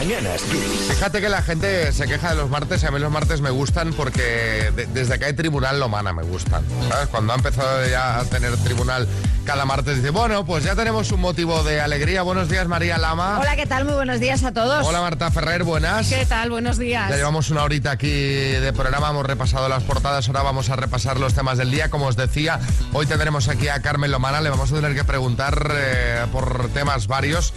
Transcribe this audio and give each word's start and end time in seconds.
mañanas 0.00 0.40
Fíjate 0.88 1.20
que 1.20 1.28
la 1.28 1.42
gente 1.42 1.92
se 1.92 2.06
queja 2.06 2.30
de 2.30 2.36
los 2.36 2.48
martes 2.48 2.82
y 2.82 2.86
a 2.86 2.90
mí 2.90 2.98
los 2.98 3.12
martes 3.12 3.42
me 3.42 3.50
gustan 3.50 3.92
porque 3.92 4.72
desde 4.94 5.18
que 5.18 5.26
hay 5.26 5.34
tribunal 5.34 5.78
lo 5.78 5.90
mana 5.90 6.12
me 6.14 6.22
gustan. 6.22 6.64
Cuando 7.10 7.34
ha 7.34 7.36
empezado 7.36 7.86
ya 7.86 8.18
a 8.18 8.24
tener 8.24 8.56
tribunal 8.58 9.06
cada 9.44 9.64
martes 9.64 9.96
dice, 9.96 10.10
bueno, 10.10 10.44
pues 10.44 10.64
ya 10.64 10.76
tenemos 10.76 11.10
un 11.12 11.20
motivo 11.20 11.62
de 11.64 11.80
alegría. 11.80 12.22
Buenos 12.22 12.48
días, 12.48 12.68
María 12.68 12.98
Lama. 12.98 13.38
Hola, 13.40 13.56
¿qué 13.56 13.66
tal? 13.66 13.84
Muy 13.84 13.94
buenos 13.94 14.20
días 14.20 14.44
a 14.44 14.52
todos. 14.52 14.86
Hola, 14.86 15.00
Marta 15.00 15.30
Ferrer, 15.30 15.64
buenas. 15.64 16.08
¿Qué 16.08 16.24
tal? 16.24 16.50
Buenos 16.50 16.78
días. 16.78 17.10
Ya 17.10 17.16
llevamos 17.16 17.50
una 17.50 17.64
horita 17.64 17.90
aquí 17.90 18.08
de 18.08 18.72
programa, 18.72 19.10
hemos 19.10 19.26
repasado 19.26 19.68
las 19.68 19.82
portadas, 19.82 20.28
ahora 20.28 20.42
vamos 20.42 20.70
a 20.70 20.76
repasar 20.76 21.18
los 21.18 21.34
temas 21.34 21.58
del 21.58 21.70
día. 21.70 21.90
Como 21.90 22.06
os 22.06 22.16
decía, 22.16 22.60
hoy 22.92 23.06
tendremos 23.06 23.48
aquí 23.48 23.68
a 23.68 23.82
Carmen 23.82 24.10
Lomana, 24.10 24.40
le 24.40 24.50
vamos 24.50 24.70
a 24.72 24.76
tener 24.76 24.94
que 24.94 25.04
preguntar 25.04 25.72
eh, 25.74 26.26
por 26.32 26.68
temas 26.68 27.06
varios. 27.06 27.52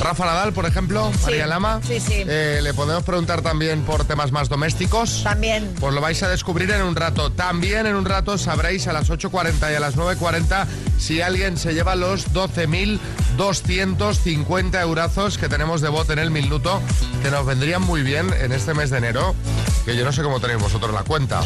Rafa 0.00 0.26
Nadal, 0.26 0.52
por 0.52 0.66
ejemplo, 0.66 1.10
María 1.22 1.46
Lama. 1.46 1.80
Sí, 1.86 2.00
sí. 2.00 2.24
Eh, 2.26 2.58
le 2.62 2.74
podemos 2.74 3.04
preguntar 3.04 3.40
también 3.42 3.82
por 3.82 4.04
temas 4.04 4.32
más 4.32 4.48
domésticos. 4.48 5.22
También. 5.22 5.72
Pues 5.78 5.94
lo 5.94 6.00
vais 6.00 6.20
a 6.22 6.28
descubrir 6.28 6.70
en 6.70 6.82
un 6.82 6.96
rato. 6.96 7.30
También 7.30 7.86
en 7.86 7.94
un 7.94 8.04
rato 8.04 8.36
sabréis 8.38 8.88
a 8.88 8.92
las 8.92 9.08
8.40 9.10 9.72
y 9.72 9.76
a 9.76 9.80
las 9.80 9.96
9.40 9.96 10.66
si 10.98 11.20
alguien 11.20 11.56
se 11.56 11.74
lleva 11.74 11.94
los 11.94 12.32
12.250 12.32 14.82
eurazos 14.82 15.38
que 15.38 15.48
tenemos 15.48 15.80
de 15.80 15.88
bot 15.88 16.10
en 16.10 16.18
el 16.18 16.32
minuto, 16.32 16.82
que 17.22 17.30
nos 17.30 17.46
vendrían 17.46 17.82
muy 17.82 18.02
bien 18.02 18.34
en 18.40 18.50
este 18.50 18.74
mes 18.74 18.90
de 18.90 18.98
enero, 18.98 19.36
que 19.84 19.96
yo 19.96 20.04
no 20.04 20.12
sé 20.12 20.22
cómo 20.22 20.40
tenéis 20.40 20.60
vosotros 20.60 20.92
la 20.92 21.04
cuenta. 21.04 21.42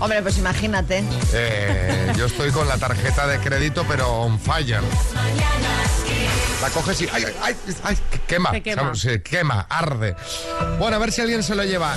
Hombre, 0.00 0.20
pues 0.22 0.38
imagínate. 0.38 1.04
Eh, 1.32 2.12
yo 2.16 2.26
estoy 2.26 2.50
con 2.50 2.66
la 2.66 2.78
tarjeta 2.78 3.26
de 3.26 3.38
crédito, 3.38 3.84
pero 3.86 4.08
on 4.08 4.40
fire. 4.40 4.80
La 6.60 6.70
coges 6.70 7.00
y. 7.00 7.08
¡Ay, 7.12 7.24
ay, 7.42 7.56
ay! 7.82 7.96
quema. 8.26 8.94
Se 8.94 9.22
quema, 9.22 9.66
arde. 9.68 10.14
Bueno, 10.78 10.96
a 10.96 10.98
ver 10.98 11.10
si 11.10 11.20
alguien 11.20 11.42
se 11.42 11.54
lo 11.54 11.64
lleva. 11.64 11.94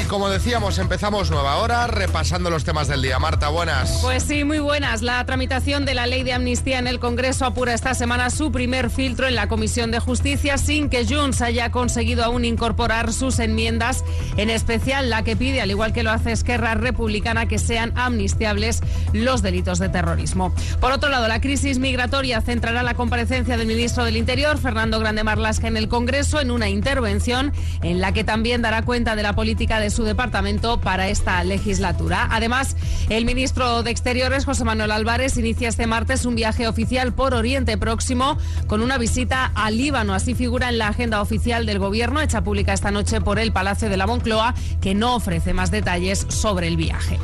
Y 0.00 0.04
como 0.06 0.30
decíamos, 0.30 0.78
empezamos 0.78 1.30
nueva 1.30 1.56
hora 1.56 1.86
repasando 1.86 2.48
los 2.48 2.64
temas 2.64 2.88
del 2.88 3.02
día. 3.02 3.18
Marta, 3.18 3.48
buenas. 3.48 3.98
Pues 4.00 4.22
sí, 4.22 4.44
muy 4.44 4.58
buenas. 4.58 5.02
La 5.02 5.24
tramitación 5.26 5.84
de 5.84 5.94
la 5.94 6.06
ley 6.06 6.22
de 6.22 6.32
amnistía 6.32 6.78
en 6.78 6.86
el 6.86 6.98
Congreso 6.98 7.44
apura 7.44 7.74
esta 7.74 7.92
semana 7.92 8.30
su 8.30 8.50
primer 8.50 8.88
filtro 8.88 9.28
en 9.28 9.34
la 9.34 9.48
Comisión 9.48 9.90
de 9.90 9.98
Justicia 9.98 10.56
sin 10.56 10.88
que 10.88 11.04
Junts 11.04 11.42
haya 11.42 11.70
conseguido 11.70 12.24
aún 12.24 12.44
incorporar 12.46 13.12
sus 13.12 13.38
enmiendas, 13.38 14.04
en 14.38 14.48
especial 14.48 15.10
la 15.10 15.24
que 15.24 15.36
pide, 15.36 15.60
al 15.60 15.70
igual 15.70 15.92
que 15.92 16.02
lo 16.02 16.10
hace 16.10 16.32
Esquerra 16.32 16.74
Republicana, 16.74 17.46
que 17.46 17.58
sean 17.58 17.92
amnistiables 17.96 18.80
los 19.12 19.42
delitos 19.42 19.78
de 19.78 19.90
terrorismo. 19.90 20.54
Por 20.80 20.92
otro 20.92 21.10
lado, 21.10 21.28
la 21.28 21.40
crisis 21.40 21.78
migratoria 21.78 22.40
centrará 22.40 22.82
la 22.82 22.94
comparecencia 22.94 23.41
del 23.42 23.66
ministro 23.66 24.04
del 24.04 24.16
Interior, 24.16 24.56
Fernando 24.56 25.00
Grande 25.00 25.24
Marlasca, 25.24 25.66
en 25.66 25.76
el 25.76 25.88
Congreso 25.88 26.40
en 26.40 26.52
una 26.52 26.68
intervención 26.68 27.52
en 27.82 28.00
la 28.00 28.12
que 28.12 28.22
también 28.22 28.62
dará 28.62 28.82
cuenta 28.82 29.16
de 29.16 29.24
la 29.24 29.34
política 29.34 29.80
de 29.80 29.90
su 29.90 30.04
departamento 30.04 30.80
para 30.80 31.08
esta 31.08 31.42
legislatura. 31.42 32.28
Además, 32.30 32.76
el 33.08 33.24
ministro 33.24 33.82
de 33.82 33.90
Exteriores, 33.90 34.44
José 34.44 34.62
Manuel 34.62 34.92
Álvarez, 34.92 35.36
inicia 35.36 35.68
este 35.68 35.88
martes 35.88 36.24
un 36.24 36.36
viaje 36.36 36.68
oficial 36.68 37.12
por 37.12 37.34
Oriente 37.34 37.76
Próximo 37.76 38.38
con 38.68 38.80
una 38.80 38.96
visita 38.96 39.50
al 39.56 39.76
Líbano. 39.76 40.14
Así 40.14 40.34
figura 40.34 40.68
en 40.68 40.78
la 40.78 40.88
agenda 40.88 41.20
oficial 41.20 41.66
del 41.66 41.80
Gobierno, 41.80 42.20
hecha 42.20 42.42
pública 42.42 42.72
esta 42.72 42.92
noche 42.92 43.20
por 43.20 43.40
el 43.40 43.52
Palacio 43.52 43.88
de 43.88 43.96
la 43.96 44.06
Moncloa, 44.06 44.54
que 44.80 44.94
no 44.94 45.16
ofrece 45.16 45.52
más 45.52 45.72
detalles 45.72 46.26
sobre 46.28 46.68
el 46.68 46.76
viaje. 46.76 47.18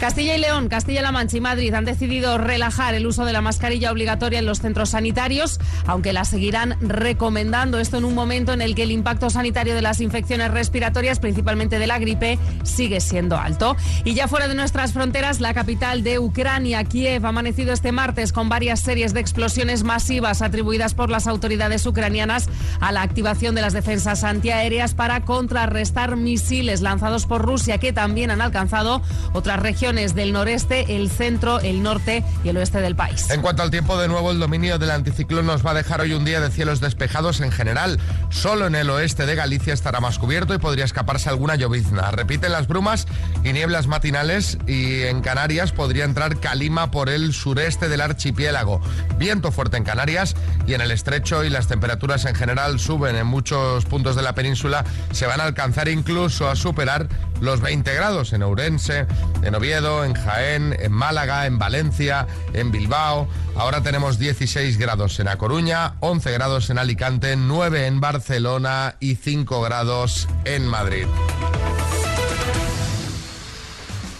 Castilla 0.00 0.34
y 0.34 0.40
León, 0.40 0.70
Castilla-La 0.70 1.12
Mancha 1.12 1.36
y 1.36 1.40
Madrid 1.42 1.74
han 1.74 1.84
decidido 1.84 2.38
relajar 2.38 2.94
el 2.94 3.06
uso 3.06 3.26
de 3.26 3.34
la 3.34 3.42
mascarilla 3.42 3.92
obligatoria 3.92 4.38
en 4.38 4.46
los 4.46 4.60
centros 4.60 4.90
sanitarios, 4.90 5.49
aunque 5.86 6.12
la 6.12 6.24
seguirán 6.24 6.76
recomendando. 6.80 7.78
Esto 7.78 7.98
en 7.98 8.04
un 8.04 8.14
momento 8.14 8.52
en 8.52 8.62
el 8.62 8.74
que 8.74 8.82
el 8.82 8.90
impacto 8.90 9.30
sanitario 9.30 9.74
de 9.74 9.82
las 9.82 10.00
infecciones 10.00 10.50
respiratorias, 10.50 11.18
principalmente 11.18 11.78
de 11.78 11.86
la 11.86 11.98
gripe, 11.98 12.38
sigue 12.62 13.00
siendo 13.00 13.36
alto. 13.36 13.76
Y 14.04 14.14
ya 14.14 14.28
fuera 14.28 14.48
de 14.48 14.54
nuestras 14.54 14.92
fronteras, 14.92 15.40
la 15.40 15.54
capital 15.54 16.02
de 16.02 16.18
Ucrania, 16.18 16.84
Kiev, 16.84 17.24
ha 17.24 17.28
amanecido 17.30 17.72
este 17.72 17.92
martes 17.92 18.32
con 18.32 18.48
varias 18.48 18.80
series 18.80 19.14
de 19.14 19.20
explosiones 19.20 19.84
masivas 19.84 20.42
atribuidas 20.42 20.94
por 20.94 21.10
las 21.10 21.26
autoridades 21.26 21.86
ucranianas 21.86 22.48
a 22.80 22.92
la 22.92 23.02
activación 23.02 23.54
de 23.54 23.62
las 23.62 23.72
defensas 23.72 24.24
antiaéreas 24.24 24.94
para 24.94 25.24
contrarrestar 25.24 26.16
misiles 26.16 26.80
lanzados 26.80 27.26
por 27.26 27.42
Rusia 27.42 27.78
que 27.78 27.92
también 27.92 28.30
han 28.30 28.40
alcanzado 28.40 29.02
otras 29.32 29.60
regiones 29.60 30.14
del 30.14 30.32
noreste, 30.32 30.96
el 30.96 31.10
centro, 31.10 31.60
el 31.60 31.82
norte 31.82 32.24
y 32.44 32.48
el 32.48 32.56
oeste 32.56 32.80
del 32.80 32.96
país. 32.96 33.30
En 33.30 33.42
cuanto 33.42 33.62
al 33.62 33.70
tiempo, 33.70 33.98
de 33.98 34.08
nuevo 34.08 34.30
el 34.30 34.38
dominio 34.38 34.78
del 34.78 34.90
anticiclón 34.90 35.39
nos 35.42 35.64
va 35.64 35.72
a 35.72 35.74
dejar 35.74 36.00
hoy 36.00 36.12
un 36.12 36.24
día 36.24 36.40
de 36.40 36.50
cielos 36.50 36.80
despejados 36.80 37.40
en 37.40 37.52
general. 37.52 37.98
Solo 38.30 38.66
en 38.66 38.74
el 38.74 38.90
oeste 38.90 39.26
de 39.26 39.34
Galicia 39.34 39.74
estará 39.74 40.00
más 40.00 40.18
cubierto 40.18 40.54
y 40.54 40.58
podría 40.58 40.84
escaparse 40.84 41.28
alguna 41.28 41.56
llovizna. 41.56 42.10
Repiten 42.10 42.52
las 42.52 42.68
brumas 42.68 43.06
y 43.44 43.52
nieblas 43.52 43.86
matinales 43.86 44.58
y 44.66 45.02
en 45.02 45.20
Canarias 45.20 45.72
podría 45.72 46.04
entrar 46.04 46.40
calima 46.40 46.90
por 46.90 47.08
el 47.08 47.32
sureste 47.32 47.88
del 47.88 48.00
archipiélago. 48.00 48.80
Viento 49.18 49.52
fuerte 49.52 49.76
en 49.76 49.84
Canarias 49.84 50.34
y 50.66 50.74
en 50.74 50.80
el 50.80 50.90
estrecho 50.90 51.44
y 51.44 51.50
las 51.50 51.66
temperaturas 51.66 52.24
en 52.24 52.34
general 52.34 52.78
suben 52.78 53.16
en 53.16 53.26
muchos 53.26 53.84
puntos 53.84 54.16
de 54.16 54.22
la 54.22 54.34
península. 54.34 54.84
Se 55.12 55.26
van 55.26 55.40
a 55.40 55.44
alcanzar 55.44 55.88
incluso 55.88 56.48
a 56.48 56.56
superar 56.56 57.08
los 57.40 57.60
20 57.60 57.94
grados 57.94 58.32
en 58.32 58.42
Ourense, 58.42 59.06
en 59.42 59.54
Oviedo, 59.54 60.04
en 60.04 60.14
Jaén, 60.14 60.76
en 60.78 60.92
Málaga, 60.92 61.46
en 61.46 61.58
Valencia, 61.58 62.26
en 62.52 62.70
Bilbao. 62.70 63.28
Ahora 63.56 63.82
tenemos 63.82 64.18
16 64.18 64.78
grados 64.78 65.18
en 65.20 65.28
A 65.30 65.38
Coruña, 65.38 65.94
11 66.00 66.32
grados 66.32 66.70
en 66.70 66.78
Alicante, 66.78 67.36
9 67.36 67.86
en 67.86 68.00
Barcelona 68.00 68.96
y 68.98 69.14
5 69.14 69.62
grados 69.62 70.26
en 70.44 70.66
Madrid. 70.66 71.06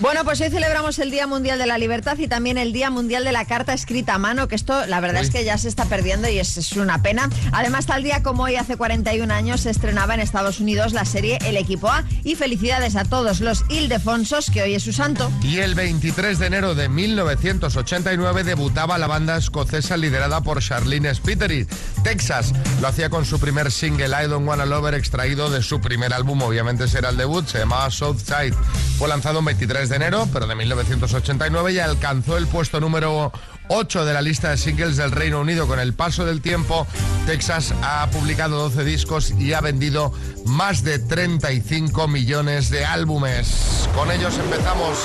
Bueno, 0.00 0.24
pues 0.24 0.40
hoy 0.40 0.48
celebramos 0.48 0.98
el 0.98 1.10
Día 1.10 1.26
Mundial 1.26 1.58
de 1.58 1.66
la 1.66 1.76
Libertad 1.76 2.16
y 2.16 2.26
también 2.26 2.56
el 2.56 2.72
Día 2.72 2.88
Mundial 2.88 3.22
de 3.22 3.32
la 3.32 3.44
Carta 3.44 3.74
Escrita 3.74 4.14
a 4.14 4.18
Mano, 4.18 4.48
que 4.48 4.54
esto 4.54 4.86
la 4.86 4.98
verdad 4.98 5.20
es 5.20 5.28
que 5.28 5.44
ya 5.44 5.58
se 5.58 5.68
está 5.68 5.84
perdiendo 5.84 6.26
y 6.26 6.38
es, 6.38 6.72
una 6.72 7.02
pena. 7.02 7.28
Además, 7.52 7.84
tal 7.84 8.02
día 8.02 8.22
como 8.22 8.44
hoy, 8.44 8.56
hace 8.56 8.78
41 8.78 9.32
años, 9.32 9.60
se 9.60 9.68
estrenaba 9.70 10.14
en 10.14 10.20
Estados 10.20 10.58
Unidos 10.58 10.94
la 10.94 11.04
serie 11.04 11.38
El 11.44 11.58
Equipo 11.58 11.90
A 11.90 12.04
y 12.24 12.34
felicidades 12.34 12.96
a 12.96 13.04
todos 13.04 13.40
los 13.40 13.66
Ildefonsos, 13.68 14.50
que 14.50 14.62
hoy 14.62 14.74
es 14.74 14.84
su 14.84 14.94
santo. 14.94 15.30
Y 15.42 15.58
el 15.58 15.74
23 15.74 16.38
de 16.38 16.46
enero 16.46 16.74
de 16.74 16.88
1989 16.88 18.42
debutaba 18.44 18.96
la 18.96 19.06
banda 19.06 19.36
escocesa 19.36 19.98
liderada 19.98 20.40
por 20.40 20.62
Charlene 20.62 21.14
Spiteri. 21.14 21.66
Texas 22.02 22.54
lo 22.80 22.88
hacía 22.88 23.10
con 23.10 23.26
su 23.26 23.38
primer 23.38 23.70
single 23.70 24.16
I 24.24 24.28
Don't 24.28 24.48
Wanna 24.48 24.64
Lover 24.64 24.94
extraído 24.94 25.50
de 25.50 25.62
su 25.62 25.82
primer 25.82 26.14
álbum, 26.14 26.40
obviamente 26.40 26.88
será 26.88 27.10
el 27.10 27.18
debut, 27.18 27.46
se 27.46 27.58
llamaba 27.58 27.90
Southside. 27.90 28.54
Fue 28.98 29.06
lanzado 29.06 29.40
un 29.40 29.44
23 29.44 29.89
de 29.89 29.89
enero, 29.96 30.28
pero 30.32 30.46
de 30.46 30.54
1989 30.54 31.72
y 31.72 31.78
alcanzó 31.78 32.36
el 32.36 32.46
puesto 32.46 32.80
número 32.80 33.32
8 33.68 34.04
de 34.04 34.14
la 34.14 34.22
lista 34.22 34.50
de 34.50 34.56
singles 34.56 34.96
del 34.96 35.10
Reino 35.10 35.40
Unido. 35.40 35.66
Con 35.66 35.78
el 35.78 35.94
paso 35.94 36.24
del 36.24 36.40
tiempo, 36.40 36.86
Texas 37.26 37.74
ha 37.82 38.08
publicado 38.10 38.58
12 38.68 38.84
discos 38.84 39.32
y 39.38 39.52
ha 39.52 39.60
vendido 39.60 40.12
más 40.46 40.82
de 40.82 40.98
35 40.98 42.08
millones 42.08 42.70
de 42.70 42.84
álbumes. 42.84 43.88
Con 43.94 44.10
ellos 44.10 44.38
empezamos. 44.38 44.98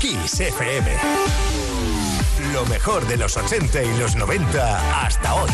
Kiss 0.00 0.40
FM. 0.40 0.90
Lo 2.52 2.64
mejor 2.66 3.06
de 3.06 3.16
los 3.16 3.36
80 3.36 3.82
y 3.82 3.98
los 3.98 4.16
90 4.16 5.04
hasta 5.04 5.34
hoy. 5.34 5.50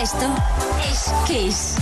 Esto 0.00 0.34
es 0.90 1.12
Kiss. 1.26 1.76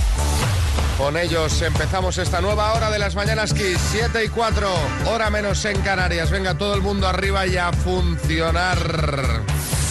Con 0.98 1.16
ellos 1.16 1.62
empezamos 1.62 2.18
esta 2.18 2.40
nueva 2.40 2.74
hora 2.74 2.90
de 2.90 2.98
las 2.98 3.14
mañanas 3.14 3.54
Kiss, 3.54 3.78
7 3.92 4.24
y 4.24 4.28
4, 4.28 4.68
hora 5.06 5.30
menos 5.30 5.64
en 5.64 5.80
Canarias. 5.82 6.32
Venga 6.32 6.58
todo 6.58 6.74
el 6.74 6.82
mundo 6.82 7.06
arriba 7.06 7.46
y 7.46 7.56
a 7.56 7.72
funcionar. 7.72 8.76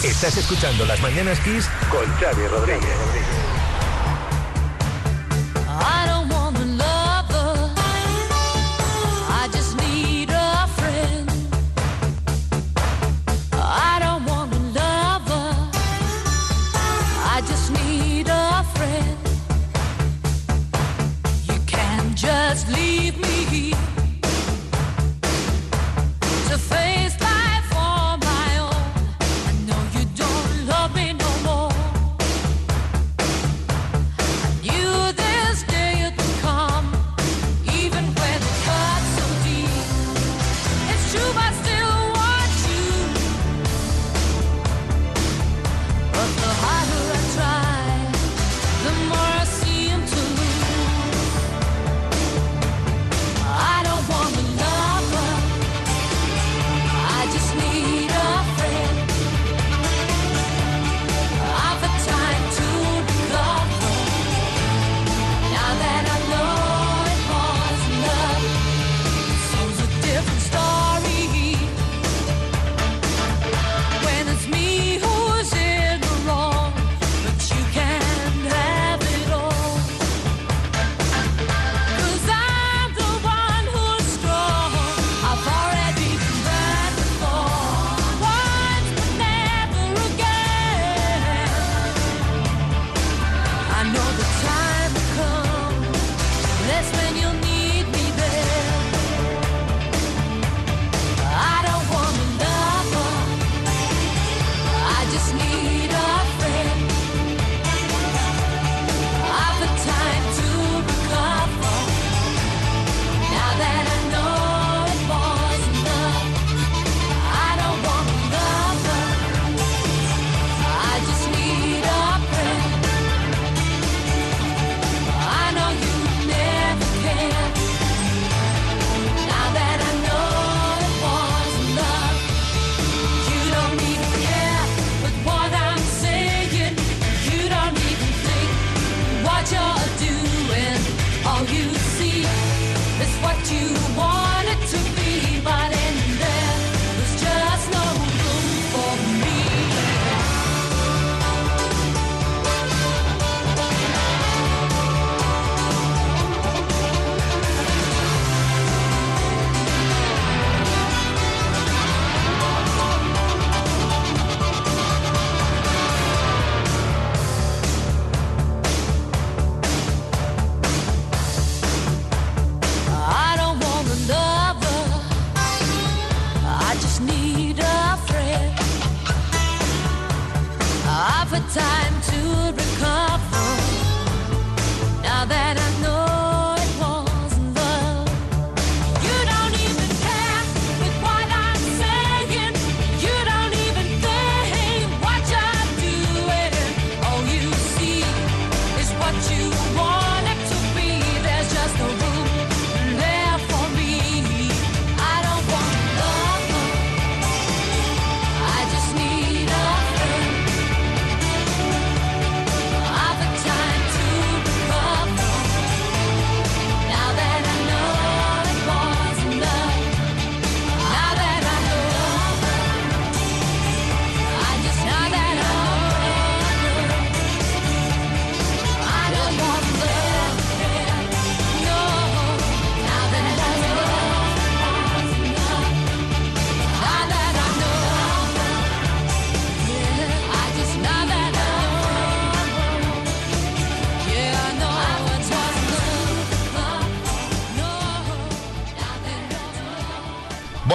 Estás 0.04 0.36
escuchando 0.36 0.84
las 0.84 1.00
mañanas 1.00 1.40
Kiss 1.40 1.66
con 1.90 2.04
Xavi 2.20 2.46
Rodríguez. 2.48 3.37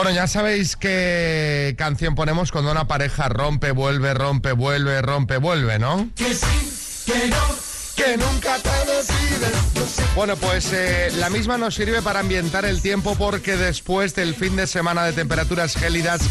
Bueno, 0.04 0.18
ya 0.18 0.28
sabéis 0.28 0.76
qué 0.76 1.76
canción 1.78 2.14
ponemos 2.14 2.52
cuando 2.52 2.72
una 2.72 2.88
pareja 2.88 3.30
rompe, 3.30 3.72
vuelve, 3.72 4.14
rompe, 4.14 4.52
vuelve, 4.52 5.02
rompe, 5.02 5.38
vuelve, 5.38 5.80
¿no? 5.80 6.10
Que 6.14 6.34
sí, 6.34 7.06
que 7.06 7.30
no, 7.30 7.38
que 7.96 8.18
nunca 8.18 8.58
te 8.60 8.92
decides. 8.92 10.14
Bueno, 10.14 10.36
pues 10.36 10.74
eh, 10.74 11.10
la 11.20 11.30
misma 11.30 11.58
nos 11.58 11.76
sirve 11.76 12.02
para 12.02 12.20
ambientar 12.20 12.66
el 12.66 12.82
tiempo 12.82 13.16
porque 13.16 13.56
después 13.56 14.14
del 14.14 14.36
fin 14.36 14.58
de 14.58 14.68
semana 14.68 15.06
de 15.06 15.14
temperaturas 15.14 15.74
gélidas 15.74 16.22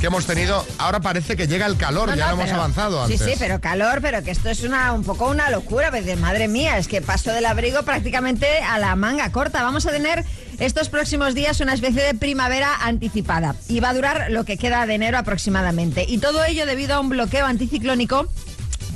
que 0.00 0.06
hemos 0.06 0.24
tenido, 0.24 0.64
ahora 0.78 1.00
parece 1.00 1.36
que 1.36 1.46
llega 1.46 1.66
el 1.66 1.76
calor, 1.76 2.16
ya 2.16 2.28
lo 2.32 2.40
hemos 2.40 2.50
avanzado 2.50 3.02
antes. 3.02 3.20
Sí, 3.20 3.32
sí, 3.32 3.36
pero 3.38 3.60
calor, 3.60 4.00
pero 4.00 4.22
que 4.22 4.30
esto 4.30 4.48
es 4.48 4.62
una 4.62 4.92
un 4.92 5.04
poco 5.04 5.28
una 5.28 5.50
locura, 5.50 5.90
pues, 5.90 6.18
madre 6.18 6.48
mía, 6.48 6.78
es 6.78 6.88
que 6.88 7.02
paso 7.02 7.32
del 7.32 7.44
abrigo 7.44 7.82
prácticamente 7.82 8.46
a 8.60 8.78
la 8.78 8.96
manga 8.96 9.30
corta. 9.30 9.62
Vamos 9.62 9.84
a 9.86 9.90
tener 9.90 10.24
estos 10.58 10.88
próximos 10.88 11.34
días 11.34 11.60
una 11.60 11.74
especie 11.74 12.02
de 12.02 12.14
primavera 12.14 12.74
anticipada 12.82 13.54
y 13.68 13.80
va 13.80 13.90
a 13.90 13.94
durar 13.94 14.30
lo 14.30 14.44
que 14.44 14.56
queda 14.56 14.86
de 14.86 14.94
enero 14.94 15.18
aproximadamente. 15.18 16.06
Y 16.08 16.16
todo 16.18 16.44
ello 16.44 16.64
debido 16.64 16.94
a 16.94 17.00
un 17.00 17.10
bloqueo 17.10 17.44
anticiclónico 17.44 18.26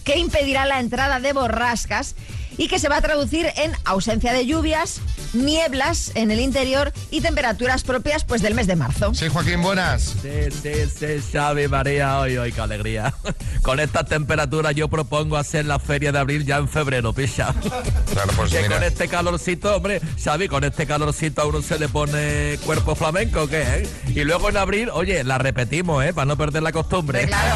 que 0.04 0.18
impedirá 0.18 0.64
la 0.64 0.80
entrada 0.80 1.20
de 1.20 1.32
borrascas 1.34 2.14
y 2.56 2.68
que 2.68 2.78
se 2.78 2.88
va 2.88 2.96
a 2.98 3.02
traducir 3.02 3.46
en 3.56 3.72
ausencia 3.84 4.32
de 4.32 4.46
lluvias, 4.46 5.00
nieblas 5.32 6.12
en 6.14 6.30
el 6.30 6.40
interior 6.40 6.92
y 7.10 7.20
temperaturas 7.20 7.82
propias 7.82 8.24
pues 8.24 8.42
del 8.42 8.54
mes 8.54 8.66
de 8.66 8.76
marzo. 8.76 9.14
Sí, 9.14 9.28
Joaquín, 9.28 9.62
buenas. 9.62 10.14
Sí, 10.22 10.50
sí, 10.62 10.72
sí, 10.98 11.32
Xavi, 11.32 11.68
María, 11.68 12.18
hoy, 12.20 12.36
hoy, 12.36 12.52
qué 12.52 12.60
alegría. 12.60 13.14
Con 13.62 13.80
estas 13.80 14.06
temperaturas 14.06 14.74
yo 14.74 14.88
propongo 14.88 15.36
hacer 15.36 15.64
la 15.66 15.78
feria 15.78 16.12
de 16.12 16.18
abril 16.18 16.44
ya 16.44 16.58
en 16.58 16.68
febrero, 16.68 17.12
picha. 17.12 17.54
Claro, 18.12 18.32
pues 18.36 18.50
que 18.52 18.62
mira. 18.62 18.74
con 18.76 18.84
este 18.84 19.08
calorcito, 19.08 19.74
hombre, 19.76 20.00
Xavi, 20.22 20.48
con 20.48 20.64
este 20.64 20.86
calorcito 20.86 21.42
a 21.42 21.46
uno 21.46 21.62
se 21.62 21.78
le 21.78 21.88
pone 21.88 22.58
cuerpo 22.64 22.94
flamenco, 22.94 23.48
¿qué? 23.48 23.62
eh? 23.62 23.88
Y 24.08 24.24
luego 24.24 24.50
en 24.50 24.56
abril, 24.58 24.90
oye, 24.92 25.24
la 25.24 25.38
repetimos, 25.38 26.04
¿eh? 26.04 26.12
Para 26.12 26.26
no 26.26 26.36
perder 26.36 26.62
la 26.62 26.72
costumbre. 26.72 27.26
Claro. 27.26 27.54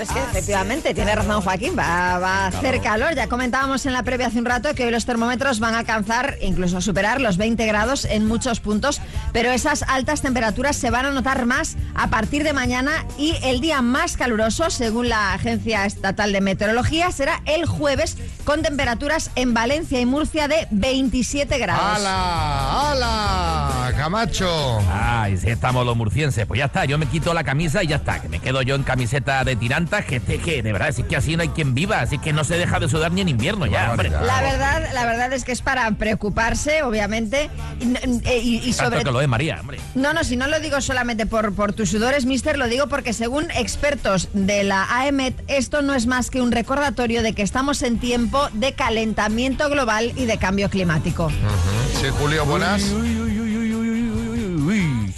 Es 0.00 0.08
que 0.08 0.18
efectivamente 0.18 0.94
tiene 0.94 1.14
razón 1.14 1.42
Joaquín, 1.42 1.74
va, 1.78 2.18
va 2.18 2.44
a 2.44 2.46
hacer 2.46 2.80
calor. 2.80 3.14
Ya 3.14 3.28
comentábamos 3.28 3.84
en 3.84 3.92
la 3.92 4.02
previa 4.02 4.28
hace 4.28 4.38
un 4.38 4.46
rato 4.46 4.74
que 4.74 4.86
hoy 4.86 4.90
los 4.90 5.04
termómetros 5.04 5.60
van 5.60 5.74
a 5.74 5.80
alcanzar, 5.80 6.38
incluso 6.40 6.78
a 6.78 6.80
superar 6.80 7.20
los 7.20 7.36
20 7.36 7.66
grados 7.66 8.06
en 8.06 8.26
muchos 8.26 8.60
puntos, 8.60 9.02
pero 9.34 9.50
esas 9.50 9.82
altas 9.82 10.22
temperaturas 10.22 10.76
se 10.76 10.88
van 10.88 11.04
a 11.04 11.10
notar 11.10 11.44
más 11.44 11.76
a 11.94 12.08
partir 12.08 12.44
de 12.44 12.54
mañana 12.54 13.04
y 13.18 13.36
el 13.42 13.60
día 13.60 13.82
más 13.82 14.16
caluroso, 14.16 14.70
según 14.70 15.10
la 15.10 15.34
Agencia 15.34 15.84
Estatal 15.84 16.32
de 16.32 16.40
Meteorología, 16.40 17.12
será 17.12 17.42
el 17.44 17.66
jueves 17.66 18.16
con 18.50 18.62
temperaturas 18.62 19.30
en 19.36 19.54
Valencia 19.54 20.00
y 20.00 20.06
Murcia 20.06 20.48
de 20.48 20.66
27 20.72 21.56
grados. 21.56 21.84
¡Hala! 21.84 22.90
¡Hala! 22.90 23.92
¡Camacho! 23.96 24.80
Ay, 24.92 25.36
sí, 25.36 25.48
estamos 25.50 25.86
los 25.86 25.96
murcienses. 25.96 26.46
Pues 26.46 26.58
ya 26.58 26.64
está, 26.64 26.84
yo 26.84 26.98
me 26.98 27.06
quito 27.06 27.32
la 27.32 27.44
camisa 27.44 27.84
y 27.84 27.86
ya 27.86 27.96
está. 27.96 28.20
Que 28.20 28.28
me 28.28 28.40
quedo 28.40 28.62
yo 28.62 28.74
en 28.74 28.82
camiseta 28.82 29.44
de 29.44 29.54
tirantas, 29.54 30.04
que, 30.04 30.16
este, 30.16 30.38
que 30.40 30.64
de 30.64 30.72
verdad, 30.72 30.88
es 30.88 30.96
que 31.04 31.14
así 31.16 31.36
no 31.36 31.42
hay 31.42 31.50
quien 31.50 31.74
viva. 31.76 32.00
Así 32.00 32.18
que 32.18 32.32
no 32.32 32.42
se 32.42 32.58
deja 32.58 32.80
de 32.80 32.88
sudar 32.88 33.12
ni 33.12 33.20
en 33.20 33.28
invierno 33.28 33.66
ya, 33.66 33.92
hombre. 33.92 34.10
La 34.10 34.40
verdad, 34.40 34.88
la 34.94 35.06
verdad 35.06 35.32
es 35.32 35.44
que 35.44 35.52
es 35.52 35.62
para 35.62 35.88
preocuparse, 35.92 36.82
obviamente, 36.82 37.50
y, 37.78 37.84
y- 38.28 38.56
y 38.64 38.72
Tanto 38.72 38.84
sobre 38.84 39.04
que 39.04 39.12
lo 39.12 39.20
es 39.20 39.28
María, 39.28 39.58
hombre. 39.60 39.78
No, 39.94 40.12
no, 40.12 40.24
si 40.24 40.36
no 40.36 40.48
lo 40.48 40.58
digo 40.58 40.80
solamente 40.80 41.24
por, 41.26 41.54
por 41.54 41.72
tus 41.72 41.90
sudores, 41.90 42.26
mister, 42.26 42.58
lo 42.58 42.66
digo 42.66 42.88
porque 42.88 43.12
según 43.12 43.48
expertos 43.52 44.28
de 44.32 44.64
la 44.64 44.88
AEMET, 44.90 45.40
esto 45.46 45.82
no 45.82 45.94
es 45.94 46.06
más 46.08 46.30
que 46.30 46.40
un 46.42 46.50
recordatorio 46.50 47.22
de 47.22 47.32
que 47.32 47.42
estamos 47.42 47.82
en 47.82 48.00
tiempo 48.00 48.39
de 48.52 48.72
Calentamiento 48.74 49.68
Global 49.68 50.12
y 50.16 50.24
de 50.24 50.38
Cambio 50.38 50.70
Climático. 50.70 51.26
Uh 51.26 51.30
-huh. 51.30 52.00
Sí, 52.00 52.06
Julio, 52.18 52.46
buenas. 52.46 52.82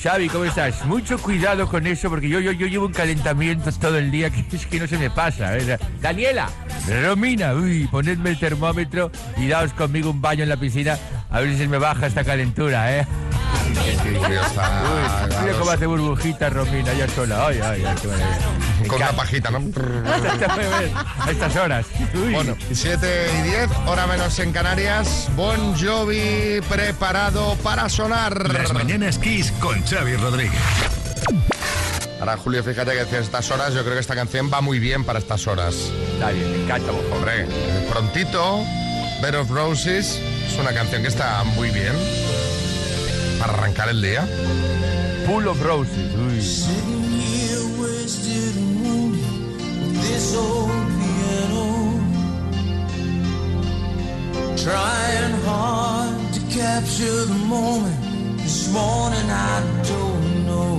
Xavi, 0.03 0.29
¿cómo 0.29 0.45
estás? 0.45 0.85
Mucho 0.85 1.17
cuidado 1.17 1.69
con 1.69 1.87
eso 1.87 2.11
porque 2.11 2.29
yo, 2.29 2.41
yo, 2.41 2.51
yo 2.51 2.67
llevo 2.67 2.87
un 2.87 2.93
calentamiento 2.93 3.71
todo 3.71 3.99
el 3.99 4.11
día 4.11 4.31
que 4.31 4.45
es 4.57 4.67
que 4.67 4.81
no 4.81 4.89
se 4.89 4.99
me 4.99 5.11
pasa. 5.11 5.57
¿eh? 5.57 5.79
Daniela, 6.01 6.51
Romina, 7.05 7.55
uy, 7.55 7.87
ponedme 7.87 8.31
el 8.31 8.39
termómetro 8.39 9.13
y 9.37 9.47
daos 9.47 9.73
conmigo 9.73 10.11
un 10.11 10.21
baño 10.21 10.43
en 10.43 10.49
la 10.49 10.57
piscina 10.57 10.99
a 11.31 11.39
ver 11.39 11.53
si 11.53 11.59
se 11.59 11.69
me 11.69 11.79
baja 11.79 12.09
esta 12.09 12.25
calentura, 12.25 12.99
¿eh? 12.99 13.07
Mira 15.43 15.59
cómo 15.59 15.71
hace 15.71 15.87
burbujita 15.87 16.51
Romina, 16.51 16.93
ya 16.93 17.09
sola. 17.09 17.47
Ay, 17.47 17.61
ay, 17.63 17.85
ay, 17.85 17.95
qué 18.01 18.09
maravilla. 18.09 18.39
Me 18.81 18.89
Con 18.89 19.03
una 19.03 19.13
pajita, 19.13 19.51
¿no? 19.51 19.59
A 21.21 21.31
estas 21.31 21.57
horas. 21.57 21.87
Uy. 22.15 22.35
Bueno, 22.35 22.57
7 22.71 23.31
y 23.39 23.43
10, 23.43 23.71
hora 23.87 24.07
menos 24.07 24.39
en 24.39 24.53
Canarias. 24.53 25.29
Bon 25.37 25.75
Jovi 25.79 26.61
preparado 26.69 27.57
para 27.63 27.89
sonar. 27.89 28.53
Las 28.53 28.73
mañanas 28.73 29.19
Kiss 29.19 29.53
con 29.61 29.83
Xavi 29.83 30.17
Rodríguez. 30.17 30.61
Ahora, 32.21 32.37
Julio, 32.37 32.63
fíjate 32.63 32.93
que 32.93 33.17
a 33.17 33.19
estas 33.19 33.51
horas 33.51 33.75
yo 33.75 33.83
creo 33.83 33.95
que 33.95 34.01
esta 34.01 34.15
canción 34.15 34.51
va 34.53 34.61
muy 34.61 34.79
bien 34.79 35.05
para 35.05 35.19
estas 35.19 35.47
horas. 35.49 35.75
Está 36.15 36.31
bien, 36.31 36.51
me 36.53 36.65
encanta. 36.65 36.93
Hombre, 37.13 37.47
prontito, 37.91 38.63
Bed 39.21 39.41
of 39.41 39.51
Roses 39.51 40.21
es 40.47 40.59
una 40.59 40.73
canción 40.73 41.03
que 41.03 41.09
está 41.09 41.43
muy 41.45 41.71
bien 41.71 41.93
para 43.43 43.55
arrancar 43.55 43.89
el 43.89 44.01
día. 44.01 44.25
Full 45.27 45.49
of 45.49 45.61
roses. 45.63 46.69
Trying 54.65 55.35
hard 55.45 56.33
to 56.35 56.41
capture 56.59 57.25
the 57.33 57.41
moment. 57.55 57.99
This 58.39 58.73
morning 58.73 59.29
I 59.29 59.59
don't 59.91 60.47
know. 60.47 60.75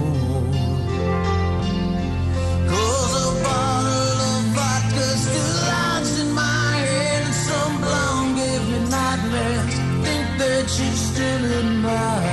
Cause 2.72 3.14
a 3.28 3.44
bottle 3.44 4.20
of 4.32 4.42
vodka 4.56 5.08
still 5.26 5.54
lodged 5.68 6.18
in 6.24 6.32
my 6.32 6.72
head. 6.88 7.24
And 7.26 7.36
some 7.48 7.76
blonde 7.84 8.36
gave 8.38 8.64
me 8.72 8.80
nightmares. 8.96 9.74
Think 10.06 10.28
that 10.42 10.64
she's 10.70 11.00
still 11.12 11.44
in 11.60 11.82
my 11.82 12.33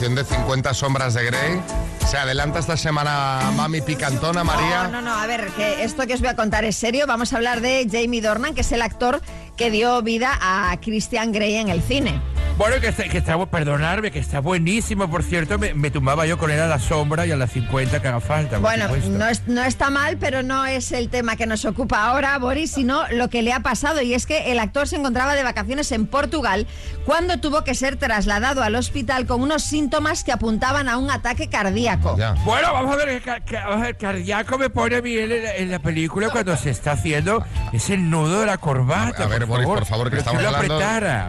de 0.00 0.24
50 0.24 0.72
sombras 0.72 1.12
de 1.12 1.26
Grey. 1.26 1.60
Se 2.08 2.16
adelanta 2.16 2.58
esta 2.58 2.78
semana 2.78 3.52
Mami 3.54 3.82
Picantona, 3.82 4.42
María. 4.42 4.84
No, 4.84 4.92
no, 4.92 5.02
no, 5.02 5.14
a 5.14 5.26
ver, 5.26 5.48
que 5.48 5.84
esto 5.84 6.06
que 6.06 6.14
os 6.14 6.20
voy 6.20 6.30
a 6.30 6.36
contar 6.36 6.64
es 6.64 6.74
serio. 6.74 7.06
Vamos 7.06 7.34
a 7.34 7.36
hablar 7.36 7.60
de 7.60 7.86
Jamie 7.90 8.22
Dornan, 8.22 8.54
que 8.54 8.62
es 8.62 8.72
el 8.72 8.80
actor 8.80 9.20
que 9.58 9.70
dio 9.70 10.00
vida 10.00 10.38
a 10.40 10.74
Christian 10.80 11.32
Grey 11.32 11.56
en 11.56 11.68
el 11.68 11.82
cine. 11.82 12.18
Bueno, 12.60 12.78
que 12.78 12.88
está, 12.88 13.04
que 13.04 13.16
está, 13.16 13.46
perdonarme, 13.46 14.10
que 14.10 14.18
está 14.18 14.40
buenísimo, 14.40 15.08
por 15.10 15.22
cierto, 15.22 15.58
me, 15.58 15.72
me 15.72 15.90
tumbaba 15.90 16.26
yo 16.26 16.36
con 16.36 16.50
él 16.50 16.60
a 16.60 16.66
la 16.66 16.78
sombra 16.78 17.24
y 17.24 17.30
a 17.30 17.36
las 17.36 17.52
50 17.52 18.02
que 18.02 18.08
haga 18.08 18.20
falta. 18.20 18.58
Bueno, 18.58 18.86
no, 19.08 19.26
es- 19.28 19.48
no 19.48 19.64
está 19.64 19.88
mal, 19.88 20.18
pero 20.18 20.42
no 20.42 20.66
es 20.66 20.92
el 20.92 21.08
tema 21.08 21.36
que 21.36 21.46
nos 21.46 21.64
ocupa 21.64 22.04
ahora, 22.04 22.36
Boris, 22.36 22.70
sino 22.72 23.08
lo 23.12 23.30
que 23.30 23.40
le 23.40 23.54
ha 23.54 23.60
pasado. 23.60 24.02
Y 24.02 24.12
es 24.12 24.26
que 24.26 24.52
el 24.52 24.58
actor 24.58 24.86
se 24.86 24.96
encontraba 24.96 25.34
de 25.36 25.42
vacaciones 25.42 25.90
en 25.92 26.06
Portugal 26.06 26.66
cuando 27.06 27.40
tuvo 27.40 27.64
que 27.64 27.74
ser 27.74 27.96
trasladado 27.96 28.62
al 28.62 28.74
hospital 28.74 29.24
con 29.24 29.40
unos 29.40 29.62
síntomas 29.62 30.22
que 30.22 30.30
apuntaban 30.30 30.86
a 30.90 30.98
un 30.98 31.10
ataque 31.10 31.48
cardíaco. 31.48 32.18
Ya. 32.18 32.32
Bueno, 32.44 32.74
vamos 32.74 32.92
a 32.92 32.96
ver, 32.96 33.08
el 33.08 33.96
cardíaco 33.96 34.58
me 34.58 34.68
pone 34.68 34.96
a 34.96 35.00
mí 35.00 35.16
en 35.16 35.30
la, 35.30 35.56
en 35.56 35.70
la 35.70 35.78
película 35.78 36.28
cuando 36.28 36.54
se 36.58 36.68
está 36.68 36.92
haciendo 36.92 37.42
ese 37.72 37.96
nudo 37.96 38.40
de 38.40 38.46
la 38.46 38.58
corbata. 38.58 39.24
A 39.24 39.28
ver, 39.28 39.46
Boris, 39.46 39.66
por 39.66 39.86
favor, 39.86 40.10
que 40.10 40.18
estamos 40.18 40.44
hablando 40.44 40.78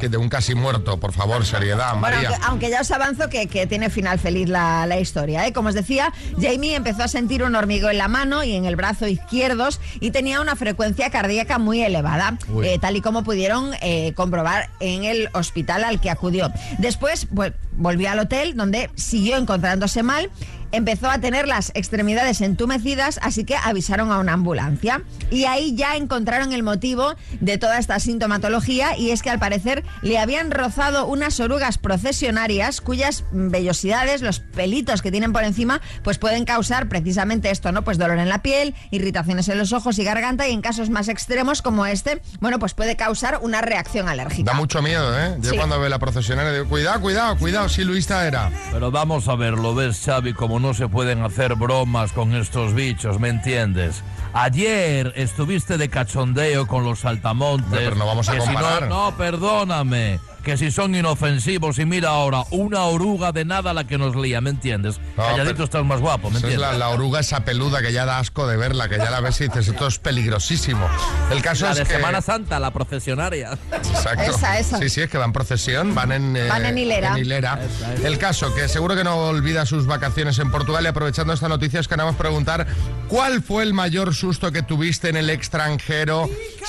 que 0.02 0.10
de 0.10 0.18
un 0.18 0.28
casi 0.28 0.56
muerto. 0.56 1.00
Por 1.00 1.14
favor, 1.14 1.21
seriedad, 1.44 1.90
Bueno, 1.96 2.02
María. 2.02 2.30
aunque, 2.30 2.46
aunque 2.48 2.70
ya 2.70 2.82
os 2.82 2.92
avanzo 2.92 3.30
que, 3.30 3.48
que 3.48 3.68
tiene 3.68 3.90
final 3.90 4.20
feliz 4.20 4.50
la, 4.50 4.86
la 4.86 5.00
historia. 5.00 5.48
¿eh? 5.48 5.54
Como 5.54 5.70
os 5.70 5.76
decía, 5.76 6.14
Jamie 6.40 6.76
empezó 6.76 7.04
a 7.04 7.08
sentir 7.08 7.44
un 7.44 7.56
hormigueo 7.56 7.90
en 7.90 7.98
la 7.98 8.08
mano 8.08 8.44
y 8.44 8.56
en 8.56 8.66
el 8.66 8.76
brazo 8.76 9.08
izquierdos 9.08 9.80
y 10.00 10.12
tenía 10.12 10.42
una 10.42 10.56
frecuencia 10.56 11.10
cardíaca 11.10 11.58
muy 11.58 11.82
elevada, 11.82 12.38
eh, 12.64 12.78
tal 12.80 12.96
y 12.98 13.02
como 13.02 13.24
pudieron 13.24 13.72
eh, 13.82 14.14
comprobar 14.16 14.70
en 14.80 15.04
el 15.04 15.30
hospital 15.34 15.84
al 15.84 16.00
que 16.00 16.10
acudió. 16.10 16.52
Después 16.78 17.28
pues, 17.34 17.54
volvió 17.74 18.12
al 18.12 18.20
hotel 18.20 18.56
donde 18.56 18.90
siguió 18.96 19.38
encontrándose 19.38 20.04
mal. 20.04 20.30
Empezó 20.72 21.10
a 21.10 21.20
tener 21.20 21.48
las 21.48 21.72
extremidades 21.76 22.42
entumecidas, 22.42 23.20
así 23.22 23.44
que 23.44 23.56
avisaron 23.56 24.12
a 24.12 24.20
una 24.20 24.34
ambulancia. 24.34 25.02
Y 25.30 25.46
ahí 25.46 25.76
ya 25.76 25.96
encontraron 25.96 26.54
el 26.54 26.64
motivo 26.64 27.16
de 27.40 27.58
toda 27.58 27.78
esta 27.78 28.00
sintomatología 28.00 28.98
y 28.98 29.12
es 29.12 29.22
que 29.22 29.30
al 29.30 29.40
parecer 29.40 29.84
le 30.02 30.18
habían 30.20 30.52
rozado 30.52 31.06
unas 31.08 31.40
orugas 31.40 31.78
procesionarias 31.78 32.82
cuyas 32.82 33.24
vellosidades, 33.32 34.22
los 34.22 34.40
pelitos 34.40 35.02
que 35.02 35.12
tienen 35.12 35.34
por 35.34 35.44
encima, 35.44 35.82
pues 36.04 36.18
pueden 36.18 36.46
causar 36.46 36.88
precisamente 36.90 37.50
esto, 37.52 37.72
¿no? 37.72 37.84
Pues 37.84 37.98
dolor 37.98 38.20
en 38.20 38.30
la 38.30 38.42
piel, 38.42 38.76
irritaciones 38.92 39.48
en 39.50 39.58
los 39.58 39.74
ojos 39.74 40.00
y 40.00 40.04
garganta 40.04 40.48
y 40.48 40.54
en 40.54 40.62
casos 40.62 40.90
más 40.90 41.08
extremos 41.10 41.62
como 41.62 41.86
este, 41.86 42.22
bueno, 42.40 42.60
pues 42.60 42.74
puede 42.74 42.96
causar 42.96 43.40
una 43.42 43.62
reacción 43.62 44.08
alérgica. 44.10 44.52
Da 44.52 44.58
mucho 44.58 44.82
miedo, 44.82 45.18
¿eh? 45.20 45.36
Yo 45.42 45.52
Sí. 45.52 45.58
cuando 45.58 45.80
veo 45.80 45.90
la 45.90 46.00
procesionaria 46.00 46.52
digo, 46.54 46.68
cuidado, 46.68 47.02
cuidado, 47.02 47.38
cuidado, 47.38 47.68
si 47.70 47.84
Luisa 47.84 48.26
era. 48.26 48.52
Pero 48.72 48.90
vamos 48.92 49.28
a 49.28 49.36
ver, 49.36 49.54
lo 49.54 49.76
ves, 49.76 50.02
Xavi, 50.06 50.34
como 50.34 50.60
no 50.62 50.74
se 50.74 50.88
pueden 50.88 51.24
hacer 51.24 51.56
bromas 51.56 52.12
con 52.14 52.36
estos 52.36 52.74
bichos, 52.74 53.20
¿me 53.20 53.30
entiendes? 53.30 54.04
Ayer 54.34 55.12
estuviste 55.16 55.78
de 55.78 55.90
cachondeo 55.90 56.68
con 56.68 56.84
los 56.84 57.00
saltamontes. 57.00 57.66
Hombre, 57.66 57.82
pero 57.84 57.96
no 57.96 58.06
vamos 58.06 58.30
a 58.30 58.34
si 58.34 58.38
comparar. 58.40 58.88
no, 58.88 59.12
no, 59.12 59.18
perdóname. 59.18 60.20
Que 60.44 60.58
si 60.58 60.72
son 60.72 60.96
inofensivos 60.96 61.78
y 61.78 61.86
mira 61.86 62.10
ahora, 62.10 62.44
una 62.50 62.82
oruga 62.86 63.32
de 63.32 63.46
nada 63.46 63.76
la 63.76 63.86
que 63.86 64.00
nos 64.00 64.16
lía, 64.16 64.42
¿me 64.42 64.50
entiendes? 64.50 65.00
No, 65.16 65.24
Calladito 65.24 65.64
estás 65.66 65.86
más 65.86 66.00
guapo, 66.02 66.32
¿me 66.32 66.40
es 66.40 66.44
entiendes? 66.44 66.72
la, 66.72 66.76
la 66.78 66.90
oruga 66.90 67.20
esa 67.20 67.46
peluda 67.46 67.84
que 67.84 67.94
ya 67.94 68.06
da 68.06 68.18
asco 68.18 68.48
de 68.48 68.58
verla, 68.58 68.90
que 68.90 68.98
ya 68.98 69.12
la 69.12 69.20
ves 69.22 69.40
y 69.42 69.50
dices, 69.50 69.68
esto 69.68 69.86
es 69.86 70.00
peligrosísimo. 70.00 70.90
El 71.32 71.44
caso 71.44 71.66
La 71.66 71.74
es 71.74 71.78
de 71.78 71.86
que... 71.86 71.94
Semana 71.94 72.22
Santa, 72.22 72.60
la 72.60 72.72
procesionaria. 72.72 73.56
Exacto. 73.72 74.32
Esa, 74.36 74.58
esa. 74.58 74.80
Sí, 74.80 74.90
sí, 74.90 75.02
es 75.02 75.12
que 75.12 75.20
van 75.20 75.32
procesión, 75.32 75.94
van 75.94 76.12
en, 76.12 76.36
eh, 76.36 76.48
Van 76.50 76.66
en 76.66 76.76
hilera. 76.78 77.20
hilera. 77.20 77.60
El 78.04 78.18
caso, 78.18 78.52
que 78.56 78.68
seguro 78.68 78.96
que 78.96 79.04
no 79.04 79.16
olvida 79.28 79.68
sus 79.68 79.86
vacaciones 79.86 80.40
en 80.40 80.50
Portugal 80.50 80.84
y 80.86 80.88
aprovechando 80.88 81.34
esta 81.34 81.50
noticia 81.50 81.80
os 81.80 81.88
queremos 81.88 82.16
preguntar 82.16 82.66
¿cuál 83.08 83.44
fue 83.44 83.62
el 83.64 83.74
mayor 83.76 84.16
susto 84.16 84.52
que 84.52 84.64
tuviste 84.64 85.10
en 85.10 85.18
el 85.18 85.30
extranjero? 85.30 86.28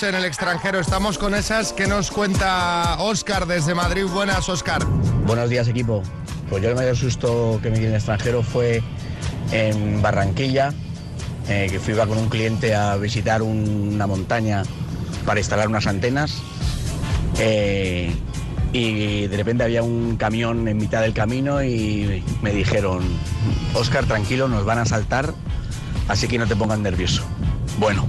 En 0.00 0.14
el 0.14 0.24
extranjero. 0.24 0.80
Estamos 0.80 1.18
con 1.18 1.34
esas 1.34 1.72
que 1.74 1.86
nos 1.86 2.10
cuenta 2.10 2.96
Oscar 2.98 3.46
desde 3.46 3.74
Madrid. 3.74 4.04
Buenas, 4.06 4.48
Oscar. 4.48 4.82
Buenos 5.26 5.50
días, 5.50 5.68
equipo. 5.68 6.02
Pues 6.48 6.62
yo 6.62 6.70
el 6.70 6.74
mayor 6.74 6.96
susto 6.96 7.60
que 7.62 7.70
me 7.70 7.78
di 7.78 7.84
en 7.84 7.90
el 7.90 7.96
extranjero 7.96 8.42
fue 8.42 8.82
en 9.52 10.00
Barranquilla, 10.00 10.72
eh, 11.48 11.68
que 11.70 11.78
fui 11.78 11.94
con 11.94 12.16
un 12.16 12.28
cliente 12.30 12.74
a 12.74 12.96
visitar 12.96 13.42
un- 13.42 13.90
una 13.94 14.06
montaña 14.06 14.62
para 15.26 15.40
instalar 15.40 15.68
unas 15.68 15.86
antenas. 15.86 16.38
eh, 17.38 18.14
y 18.72 19.26
de 19.26 19.36
repente 19.36 19.64
había 19.64 19.82
un 19.82 20.16
camión 20.16 20.68
en 20.68 20.76
mitad 20.78 21.00
del 21.02 21.12
camino 21.14 21.62
y 21.62 22.22
me 22.42 22.52
dijeron, 22.52 23.02
Oscar, 23.74 24.04
tranquilo, 24.06 24.48
nos 24.48 24.64
van 24.64 24.78
a 24.78 24.84
saltar, 24.84 25.34
así 26.08 26.28
que 26.28 26.38
no 26.38 26.46
te 26.46 26.56
pongas 26.56 26.78
nervioso. 26.78 27.22
Bueno, 27.78 28.06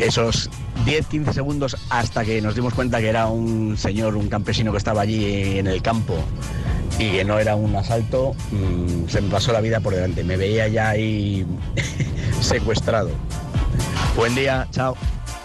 esos 0.00 0.50
10-15 0.86 1.32
segundos 1.32 1.76
hasta 1.90 2.24
que 2.24 2.40
nos 2.40 2.54
dimos 2.54 2.74
cuenta 2.74 3.00
que 3.00 3.08
era 3.08 3.26
un 3.26 3.76
señor, 3.76 4.16
un 4.16 4.28
campesino 4.28 4.72
que 4.72 4.78
estaba 4.78 5.02
allí 5.02 5.58
en 5.58 5.66
el 5.66 5.82
campo 5.82 6.16
y 6.98 7.12
que 7.12 7.24
no 7.24 7.38
era 7.38 7.54
un 7.54 7.74
asalto, 7.76 8.34
mm, 8.50 9.08
se 9.08 9.20
me 9.20 9.30
pasó 9.30 9.52
la 9.52 9.60
vida 9.60 9.80
por 9.80 9.94
delante. 9.94 10.24
Me 10.24 10.36
veía 10.36 10.68
ya 10.68 10.90
ahí 10.90 11.46
secuestrado. 12.40 13.10
Buen 14.16 14.34
día, 14.34 14.66
chao. 14.70 14.96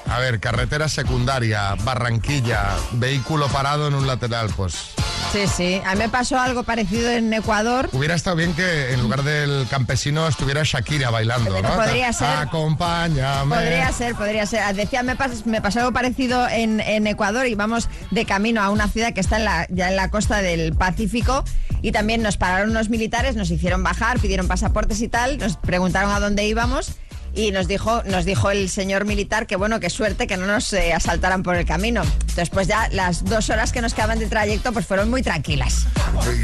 A 0.10 0.20
ver, 0.20 0.39
carretera 0.39 0.88
secundaria, 0.89 1.76
Barranquilla, 1.84 2.76
vehículo 2.94 3.48
parado 3.48 3.88
en 3.88 3.96
un 3.96 4.06
lateral, 4.08 4.50
pues 4.56 4.95
Sí, 5.32 5.48
sí. 5.48 5.82
A 5.86 5.94
mí 5.96 6.00
me 6.00 6.10
pasó 6.10 6.40
algo 6.40 6.64
parecido 6.64 7.10
en 7.12 7.34
Ecuador. 7.34 7.90
hubiera 7.92 8.16
estado 8.16 8.38
bien 8.38 8.54
que 8.54 8.94
en 8.94 9.02
lugar 9.02 9.24
del 9.24 9.68
campesino 9.70 10.28
estuviera 10.30 10.62
Shakira 10.64 11.10
bailando, 11.10 11.62
¿no? 11.62 11.70
Podría 11.76 12.14
ser. 12.14 12.28
Acompáñame. 12.28 13.54
Podría 13.54 13.92
ser, 13.92 14.16
podría 14.16 14.46
ser. 14.46 14.74
Decía, 14.76 15.04
me, 15.04 15.18
pas- 15.18 15.44
me 15.46 15.62
pasó 15.62 15.80
algo 15.80 15.92
parecido 15.92 16.48
en, 16.48 16.80
en 16.80 17.06
Ecuador. 17.08 17.48
Íbamos 17.48 17.90
de 18.12 18.26
camino 18.26 18.62
a 18.62 18.70
una 18.70 18.88
ciudad 18.88 19.14
que 19.14 19.20
está 19.20 19.36
en 19.38 19.44
la, 19.46 19.68
ya 19.70 19.90
en 19.90 19.98
la 19.98 20.10
costa 20.10 20.42
del 20.42 20.74
Pacífico 20.74 21.44
y 21.82 21.92
también 21.92 22.24
nos 22.24 22.38
pararon 22.38 22.70
unos 22.70 22.90
militares, 22.90 23.36
nos 23.36 23.52
hicieron 23.52 23.84
bajar, 23.84 24.20
pidieron 24.20 24.48
pasaportes 24.48 25.02
y 25.02 25.10
tal, 25.10 25.38
nos 25.38 25.58
preguntaron 25.58 26.12
a 26.12 26.20
dónde 26.22 26.46
íbamos. 26.46 26.94
Y 27.36 27.52
nos 27.52 27.67
dijo, 27.67 28.02
nos 28.06 28.24
dijo 28.26 28.50
el 28.50 28.69
señor 28.69 29.06
militar 29.06 29.45
que 29.45 29.58
bueno, 29.58 29.80
qué 29.82 29.89
suerte 29.89 30.26
que 30.26 30.38
no 30.38 30.45
nos 30.48 30.71
eh, 30.74 30.93
asaltaran 30.93 31.43
por 31.43 31.56
el 31.56 31.65
camino. 31.65 32.02
Entonces, 32.04 32.50
pues 32.50 32.67
ya 32.67 32.88
las 32.91 33.26
dos 33.26 33.50
horas 33.50 33.71
que 33.74 33.82
nos 33.82 33.93
quedaban 33.93 34.19
de 34.19 34.28
trayecto, 34.28 34.71
pues 34.71 34.86
fueron 34.86 35.10
muy 35.10 35.21
tranquilas. 35.21 35.86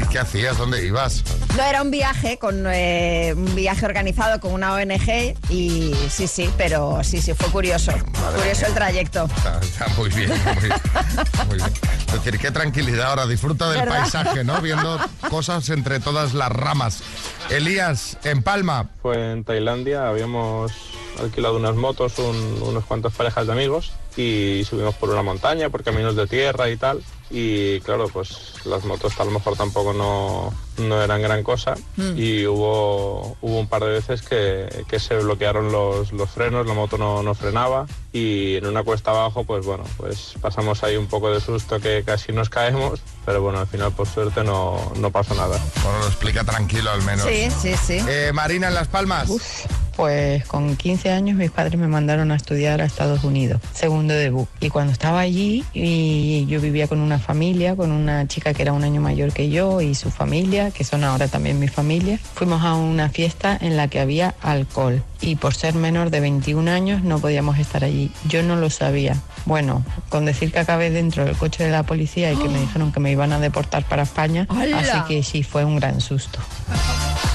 ¿Y 0.00 0.06
¿Qué 0.08 0.18
hacías? 0.18 0.58
¿Dónde 0.58 0.84
ibas? 0.86 1.24
No 1.56 1.62
era 1.62 1.80
un 1.82 1.90
viaje 1.90 2.38
con 2.38 2.64
eh, 2.66 3.32
un 3.36 3.54
viaje 3.54 3.86
organizado 3.86 4.38
con 4.40 4.52
una 4.52 4.74
ONG 4.74 5.34
y 5.48 5.94
sí, 6.10 6.26
sí, 6.26 6.50
pero 6.58 7.02
sí, 7.02 7.20
sí, 7.22 7.32
fue 7.34 7.48
curioso. 7.48 7.92
curioso 8.36 8.66
el 8.66 8.74
trayecto. 8.74 9.24
Está, 9.36 9.60
está 9.60 9.88
muy 9.96 10.10
bien, 10.10 10.28
muy, 10.30 10.68
muy 11.46 11.56
bien. 11.56 11.72
Es 12.08 12.12
decir, 12.12 12.38
qué 12.38 12.50
tranquilidad 12.50 13.08
ahora, 13.10 13.26
disfruta 13.26 13.70
del 13.70 13.80
¿Verdad? 13.80 14.00
paisaje, 14.00 14.44
¿no? 14.44 14.60
Viendo 14.60 14.98
cosas 15.30 15.68
entre 15.70 16.00
todas 16.00 16.34
las 16.34 16.50
ramas. 16.50 17.02
Elías, 17.50 18.18
en 18.24 18.42
Palma, 18.42 18.90
Fue 19.02 19.32
en 19.32 19.44
Tailandia, 19.44 20.08
habíamos 20.08 20.72
alquilado 21.20 21.56
unas 21.56 21.74
motos, 21.76 22.18
un- 22.18 22.62
unos 22.62 22.84
cuantos 22.84 23.12
parejas 23.14 23.46
de 23.46 23.52
amigos 23.52 23.92
y 24.16 24.62
subimos 24.64 24.94
por 24.96 25.10
una 25.10 25.22
montaña, 25.22 25.70
por 25.70 25.82
caminos 25.82 26.16
de 26.16 26.26
tierra 26.26 26.70
y 26.70 26.76
tal. 26.76 27.02
Y 27.34 27.80
claro, 27.80 28.08
pues 28.08 28.52
las 28.66 28.84
motos 28.84 29.18
a 29.18 29.24
lo 29.24 29.30
mejor 29.30 29.56
tampoco 29.56 29.94
no, 29.94 30.52
no 30.78 31.02
eran 31.02 31.22
gran 31.22 31.42
cosa 31.42 31.74
y 32.16 32.46
hubo, 32.46 33.36
hubo 33.40 33.58
un 33.58 33.66
par 33.66 33.84
de 33.84 33.90
veces 33.90 34.22
que, 34.22 34.84
que 34.88 34.98
se 34.98 35.16
bloquearon 35.16 35.72
los, 35.72 36.12
los 36.12 36.30
frenos, 36.30 36.66
la 36.66 36.74
moto 36.74 36.98
no, 36.98 37.22
no 37.22 37.34
frenaba 37.34 37.86
y 38.12 38.56
en 38.56 38.66
una 38.66 38.82
cuesta 38.82 39.10
abajo 39.10 39.44
pues 39.44 39.64
bueno, 39.64 39.84
pues 39.96 40.34
pasamos 40.40 40.82
ahí 40.84 40.96
un 40.96 41.06
poco 41.06 41.32
de 41.32 41.40
susto 41.40 41.80
que 41.80 42.02
casi 42.04 42.32
nos 42.32 42.50
caemos, 42.50 43.00
pero 43.24 43.42
bueno, 43.42 43.60
al 43.60 43.66
final 43.66 43.92
por 43.92 44.06
suerte 44.06 44.44
no, 44.44 44.92
no 44.96 45.10
pasó 45.10 45.34
nada. 45.34 45.58
bueno, 45.82 45.98
lo 46.00 46.06
explica 46.06 46.44
tranquilo 46.44 46.90
al 46.90 47.02
menos. 47.02 47.26
Sí, 47.26 47.48
sí, 47.50 47.74
sí. 47.76 47.98
Eh, 48.08 48.30
Marina, 48.34 48.68
en 48.68 48.74
Las 48.74 48.88
Palmas. 48.88 49.30
Pues 49.96 50.46
con 50.46 50.76
15 50.76 51.10
años 51.10 51.36
mis 51.36 51.50
padres 51.50 51.78
me 51.78 51.86
mandaron 51.86 52.30
a 52.32 52.36
estudiar 52.36 52.80
a 52.80 52.86
Estados 52.86 53.24
Unidos, 53.24 53.60
segundo 53.74 54.14
debut. 54.14 54.48
Y 54.58 54.70
cuando 54.70 54.90
estaba 54.90 55.20
allí, 55.20 55.64
y 55.74 56.46
yo 56.46 56.62
vivía 56.62 56.88
con 56.88 57.00
una 57.00 57.18
familia, 57.22 57.74
con 57.74 57.90
una 57.90 58.28
chica 58.28 58.52
que 58.52 58.62
era 58.62 58.74
un 58.74 58.84
año 58.84 59.00
mayor 59.00 59.32
que 59.32 59.48
yo 59.48 59.80
y 59.80 59.94
su 59.94 60.10
familia, 60.10 60.70
que 60.70 60.84
son 60.84 61.04
ahora 61.04 61.28
también 61.28 61.58
mi 61.58 61.68
familia, 61.68 62.18
fuimos 62.34 62.62
a 62.62 62.74
una 62.74 63.08
fiesta 63.08 63.56
en 63.58 63.76
la 63.78 63.88
que 63.88 64.00
había 64.00 64.34
alcohol. 64.42 65.02
Y 65.22 65.36
por 65.36 65.54
ser 65.54 65.74
menor 65.74 66.10
de 66.10 66.20
21 66.20 66.70
años 66.70 67.02
no 67.02 67.18
podíamos 67.18 67.58
estar 67.58 67.84
allí. 67.84 68.12
Yo 68.28 68.42
no 68.42 68.56
lo 68.56 68.68
sabía. 68.70 69.16
Bueno, 69.46 69.84
con 70.08 70.24
decir 70.24 70.52
que 70.52 70.58
acabé 70.58 70.90
dentro 70.90 71.24
del 71.24 71.36
coche 71.36 71.64
de 71.64 71.70
la 71.70 71.84
policía 71.84 72.32
y 72.32 72.36
que 72.36 72.48
me 72.48 72.60
dijeron 72.60 72.92
que 72.92 73.00
me 73.00 73.10
iban 73.10 73.32
a 73.32 73.38
deportar 73.38 73.84
para 73.84 74.02
España, 74.02 74.46
¡Hala! 74.50 74.78
así 74.80 74.98
que 75.08 75.22
sí, 75.22 75.42
fue 75.42 75.64
un 75.64 75.76
gran 75.76 76.00
susto. 76.00 76.40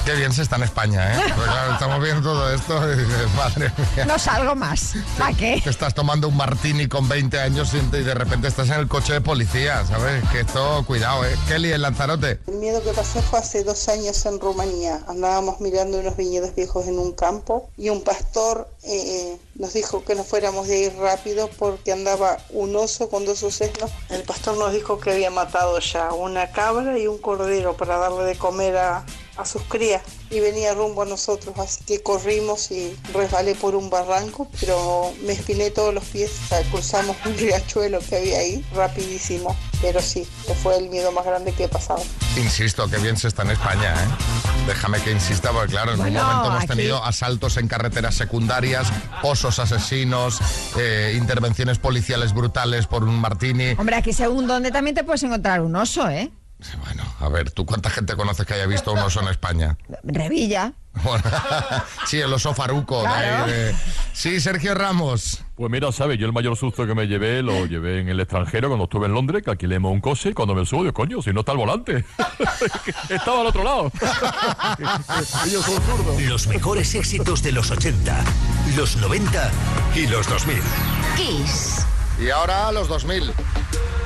Qué 0.04 0.14
bien 0.14 0.32
se 0.32 0.40
está 0.40 0.56
en 0.56 0.62
España, 0.62 1.12
¿eh? 1.12 1.20
Pues 1.36 1.48
claro, 1.48 1.72
estamos 1.74 2.02
viendo 2.02 2.22
todo 2.22 2.54
esto 2.54 2.92
y 2.92 2.96
dices, 2.96 3.34
madre 3.36 3.70
mía. 3.94 4.06
No 4.06 4.18
salgo 4.18 4.54
más. 4.54 4.94
¿Para 5.18 5.36
qué? 5.36 5.60
Que 5.62 5.68
estás 5.68 5.92
tomando 5.92 6.28
un 6.28 6.36
martini 6.36 6.88
con 6.88 7.06
20 7.06 7.38
años 7.38 7.74
y 7.74 7.80
de 7.90 8.14
repente 8.14 8.48
estás 8.48 8.70
en 8.70 8.76
el 8.80 8.88
coche 8.88 9.12
de 9.12 9.20
policía, 9.20 9.84
¿sabes? 9.84 10.24
Que 10.30 10.40
esto, 10.40 10.82
cuidado, 10.86 11.26
¿eh? 11.26 11.36
Kelly, 11.46 11.74
en 11.74 11.82
Lanzarote. 11.82 12.40
El 12.46 12.54
miedo 12.54 12.82
que 12.82 12.90
pasé 12.92 13.20
fue 13.20 13.38
hace 13.38 13.64
dos 13.64 13.86
años 13.90 14.24
en 14.24 14.40
Rumanía. 14.40 15.00
Andábamos 15.08 15.60
mirando 15.60 15.98
unos 15.98 16.16
viñedos 16.16 16.54
viejos 16.54 16.86
en 16.86 16.98
un 16.98 17.12
campo 17.12 17.68
y 17.78 17.90
un 17.90 18.02
pastor 18.02 18.68
eh, 18.82 19.38
nos 19.54 19.72
dijo 19.72 20.04
que 20.04 20.16
nos 20.16 20.26
fuéramos 20.26 20.66
de 20.66 20.80
ir 20.80 20.96
rápido 20.96 21.48
porque 21.58 21.92
andaba 21.92 22.38
un 22.50 22.74
oso 22.74 23.08
con 23.08 23.24
dos 23.24 23.44
ocenos. 23.44 23.90
El 24.10 24.24
pastor 24.24 24.56
nos 24.58 24.72
dijo 24.72 24.98
que 24.98 25.12
había 25.12 25.30
matado 25.30 25.78
ya 25.78 26.12
una 26.12 26.50
cabra 26.50 26.98
y 26.98 27.06
un 27.06 27.18
cordero 27.18 27.76
para 27.76 27.96
darle 27.96 28.24
de 28.24 28.36
comer 28.36 28.76
a, 28.76 29.06
a 29.38 29.44
sus 29.46 29.62
crías 29.62 30.02
y 30.30 30.40
venía 30.40 30.74
rumbo 30.74 31.02
a 31.02 31.06
nosotros, 31.06 31.56
así 31.58 31.84
que 31.84 32.02
corrimos 32.02 32.70
y 32.70 32.94
resbalé 33.14 33.54
por 33.54 33.74
un 33.74 33.88
barranco, 33.88 34.50
pero 34.60 35.12
me 35.24 35.32
espiné 35.32 35.70
todos 35.70 35.94
los 35.94 36.04
pies, 36.04 36.30
o 36.44 36.48
sea, 36.48 36.62
cruzamos 36.70 37.16
un 37.24 37.34
riachuelo 37.38 38.00
que 38.00 38.16
había 38.16 38.38
ahí 38.38 38.64
rapidísimo, 38.74 39.56
pero 39.80 40.00
sí, 40.02 40.26
que 40.46 40.54
fue 40.54 40.76
el 40.76 40.88
miedo 40.90 41.12
más 41.12 41.24
grande 41.24 41.52
que 41.52 41.64
he 41.64 41.68
pasado. 41.68 42.02
Insisto, 42.36 42.88
que 42.90 42.98
bien 42.98 43.16
se 43.16 43.28
está 43.28 43.42
en 43.42 43.52
España, 43.52 43.94
¿eh? 43.94 44.08
Déjame 44.66 45.00
que 45.00 45.12
insista, 45.12 45.50
porque 45.50 45.70
claro, 45.72 45.92
en 45.92 45.98
Bueno, 45.98 46.20
un 46.20 46.26
momento 46.26 46.48
hemos 46.50 46.58
aquí- 46.64 46.68
tenido 46.68 47.02
asaltos 47.04 47.56
en 47.56 47.68
carreteras 47.68 48.14
secundarias, 48.16 48.88
osos 49.22 49.58
asesinos, 49.58 50.38
eh, 50.78 51.14
intervenciones 51.16 51.78
policiales 51.78 52.34
brutales 52.34 52.86
por 52.86 53.04
un 53.04 53.18
martini. 53.18 53.72
Hombre, 53.78 53.96
aquí 53.96 54.12
según 54.12 54.46
donde 54.46 54.70
también 54.70 54.94
te 54.94 55.04
puedes 55.04 55.22
encontrar 55.22 55.62
un 55.62 55.74
oso, 55.76 56.08
¿eh? 56.10 56.30
Bueno, 56.84 57.04
a 57.20 57.28
ver, 57.28 57.52
¿tú 57.52 57.64
cuánta 57.64 57.88
gente 57.88 58.16
conoces 58.16 58.44
que 58.44 58.54
haya 58.54 58.66
visto 58.66 58.92
un 58.92 58.98
oso 58.98 59.20
en 59.22 59.28
España? 59.28 59.76
Revilla. 60.02 60.72
Bueno, 61.04 61.22
sí, 62.06 62.18
el 62.20 62.32
oso 62.32 62.52
faruco. 62.52 63.02
de 63.02 63.06
ahí 63.08 63.28
Claro. 63.28 63.46
de- 63.52 63.74
Sí, 64.12 64.40
Sergio 64.40 64.74
Ramos. 64.74 65.44
Pues 65.54 65.70
mira, 65.70 65.92
¿sabes? 65.92 66.18
Yo 66.18 66.26
el 66.26 66.32
mayor 66.32 66.56
susto 66.56 66.84
que 66.84 66.94
me 66.96 67.06
llevé 67.06 67.42
lo 67.42 67.66
llevé 67.66 68.00
en 68.00 68.08
el 68.08 68.18
extranjero 68.18 68.66
cuando 68.68 68.84
estuve 68.84 69.06
en 69.06 69.12
Londres, 69.14 69.44
que 69.44 69.50
alquilemos 69.52 69.92
un 69.92 70.00
coche 70.00 70.30
y 70.30 70.32
cuando 70.34 70.56
me 70.56 70.66
subo, 70.66 70.80
digo, 70.82 70.94
coño, 70.94 71.22
si 71.22 71.32
no 71.32 71.40
está 71.40 71.52
el 71.52 71.58
volante. 71.58 72.04
Estaba 73.08 73.42
al 73.42 73.46
otro 73.46 73.62
lado. 73.62 73.92
Ellos 75.46 75.64
son 75.64 75.80
zurdos. 75.82 76.20
Los 76.22 76.46
mejores 76.48 76.92
éxitos 76.96 77.42
de 77.44 77.52
los 77.52 77.70
80, 77.70 78.24
los 78.76 78.96
90 78.96 79.50
y 79.94 80.06
los 80.08 80.28
2000. 80.28 80.60
Kiss. 81.16 81.86
Y 82.20 82.30
ahora 82.30 82.72
los 82.72 82.88
2000. 82.88 83.32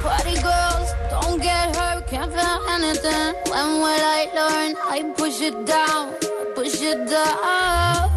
Party 0.02 0.34
girls, 0.34 0.94
don't 1.10 1.40
get 1.40 1.74
hurt, 1.74 2.06
can't 2.06 2.30
feel 2.30 2.60
anything. 2.68 3.34
When 3.50 3.80
will 3.80 4.02
I 4.18 4.28
learn? 4.34 4.76
I 4.90 5.02
push 5.16 5.40
it 5.40 5.64
down, 5.64 6.12
push 6.54 6.82
it 6.82 7.08
down. 7.08 8.10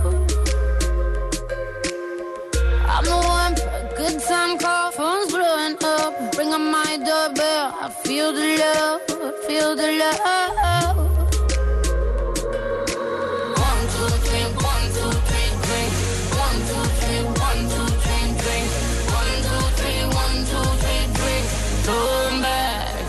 I'm 2.87 3.05
the 3.05 3.17
one 3.25 3.55
for 3.55 3.69
a 3.69 3.93
good 3.95 4.21
time 4.21 4.57
call, 4.57 4.91
phone's 4.91 5.31
blowing 5.31 5.77
up. 5.83 6.35
Ring 6.37 6.53
on 6.53 6.71
my 6.71 6.97
doorbell, 6.97 7.73
I 7.79 7.89
feel 8.03 8.33
the 8.33 8.57
love, 8.57 9.01
feel 9.47 9.75
the 9.75 9.91
love. 9.93 11.14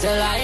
Till 0.06 0.22
I 0.22 0.35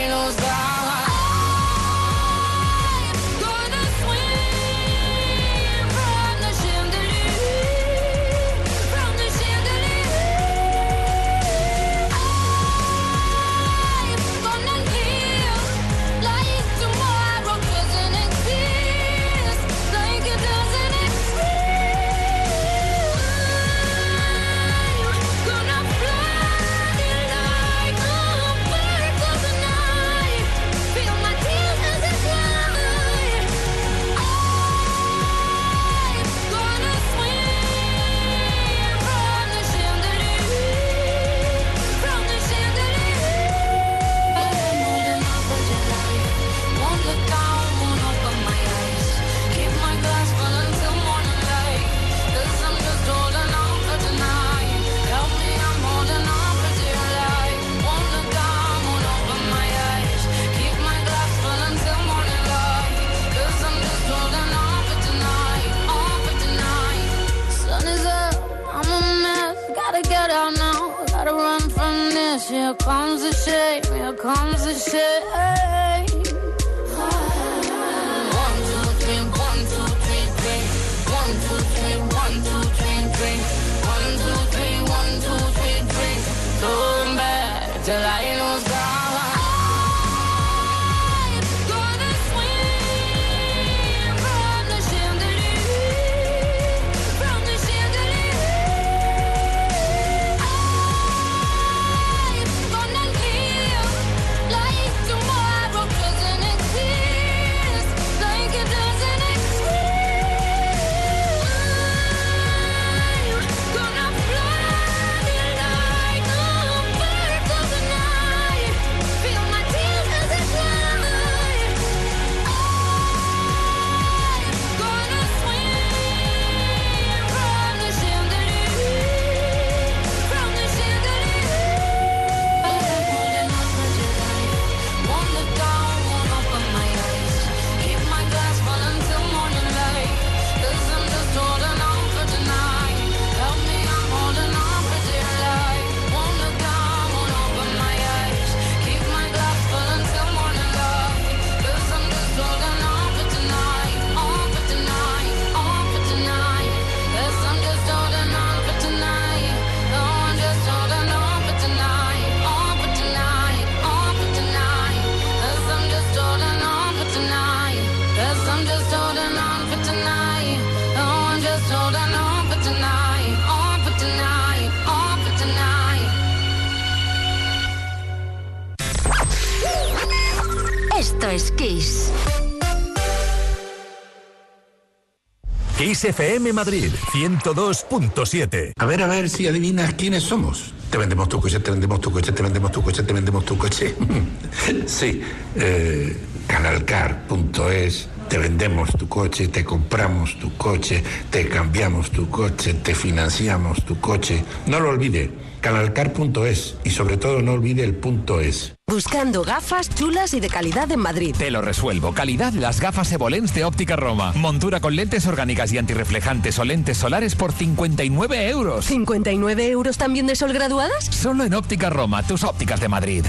Kiss 186.02 186.16
FM 186.16 186.52
Madrid 186.52 186.90
102.7. 187.12 188.72
A 188.76 188.86
ver, 188.86 189.02
a 189.02 189.06
ver 189.06 189.30
si 189.30 189.46
adivinas 189.46 189.94
quiénes 189.94 190.24
somos. 190.24 190.74
Te 190.90 190.98
vendemos 190.98 191.28
tu 191.28 191.40
coche, 191.40 191.60
te 191.60 191.70
vendemos 191.70 192.00
tu 192.00 192.10
coche, 192.10 192.32
te 192.32 192.42
vendemos 192.42 192.72
tu 192.72 192.82
coche, 192.82 193.02
te 193.04 193.12
vendemos 193.12 193.44
tu 193.44 193.56
coche. 193.56 193.94
sí, 194.86 195.20
eh, 195.54 196.16
canalcar.es. 196.48 198.08
Te 198.28 198.38
vendemos 198.38 198.90
tu 198.96 199.08
coche, 199.08 199.48
te 199.48 199.64
compramos 199.64 200.38
tu 200.38 200.56
coche, 200.56 201.04
te 201.30 201.48
cambiamos 201.48 202.10
tu 202.10 202.28
coche, 202.28 202.74
te 202.74 202.94
financiamos 202.94 203.84
tu 203.84 204.00
coche. 204.00 204.42
No 204.66 204.80
lo 204.80 204.88
olvide, 204.88 205.30
canalcar.es 205.62 206.76
y 206.84 206.90
sobre 206.90 207.16
todo 207.16 207.40
no 207.40 207.52
olvide 207.52 207.82
el 207.84 207.94
punto 207.94 208.40
es. 208.40 208.74
Buscando 208.86 209.42
gafas 209.42 209.88
chulas 209.88 210.34
y 210.34 210.40
de 210.40 210.50
calidad 210.50 210.90
en 210.92 211.00
Madrid. 211.00 211.34
Te 211.38 211.50
lo 211.50 211.62
resuelvo. 211.62 212.12
Calidad 212.12 212.52
las 212.52 212.80
gafas 212.80 213.10
Evolens 213.12 213.54
de 213.54 213.64
Óptica 213.64 213.96
Roma. 213.96 214.32
Montura 214.34 214.80
con 214.80 214.94
lentes 214.94 215.26
orgánicas 215.26 215.72
y 215.72 215.78
antirreflejantes 215.78 216.58
o 216.58 216.64
lentes 216.66 216.98
solares 216.98 217.34
por 217.34 217.52
59 217.52 218.50
euros. 218.50 218.90
¿59 218.90 219.60
euros 219.70 219.96
también 219.96 220.26
de 220.26 220.36
sol 220.36 220.52
graduadas? 220.52 221.06
Solo 221.06 221.44
en 221.44 221.54
Óptica 221.54 221.88
Roma, 221.88 222.22
tus 222.22 222.44
ópticas 222.44 222.80
de 222.80 222.88
Madrid. 222.88 223.24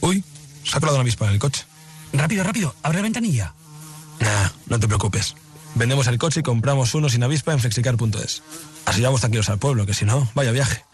Uy, 0.00 0.24
se 0.62 0.76
ha 0.76 0.80
colado 0.80 0.96
una 0.96 1.02
avispa 1.02 1.26
en 1.26 1.32
el 1.32 1.38
coche. 1.38 1.64
Rápido, 2.14 2.44
rápido, 2.44 2.74
abre 2.82 2.98
la 2.98 3.02
ventanilla. 3.02 3.54
Nah, 4.20 4.48
no 4.68 4.78
te 4.78 4.86
preocupes. 4.86 5.34
Vendemos 5.74 6.06
el 6.06 6.18
coche 6.18 6.40
y 6.40 6.42
compramos 6.42 6.94
uno 6.94 7.08
sin 7.08 7.22
avispa 7.22 7.52
en 7.52 7.58
flexicar.es. 7.58 8.42
Así 8.86 9.02
vamos 9.02 9.20
tranquilos 9.20 9.48
al 9.48 9.58
pueblo, 9.58 9.86
que 9.86 9.94
si 9.94 10.04
no, 10.04 10.28
vaya 10.34 10.52
viaje. 10.52 10.84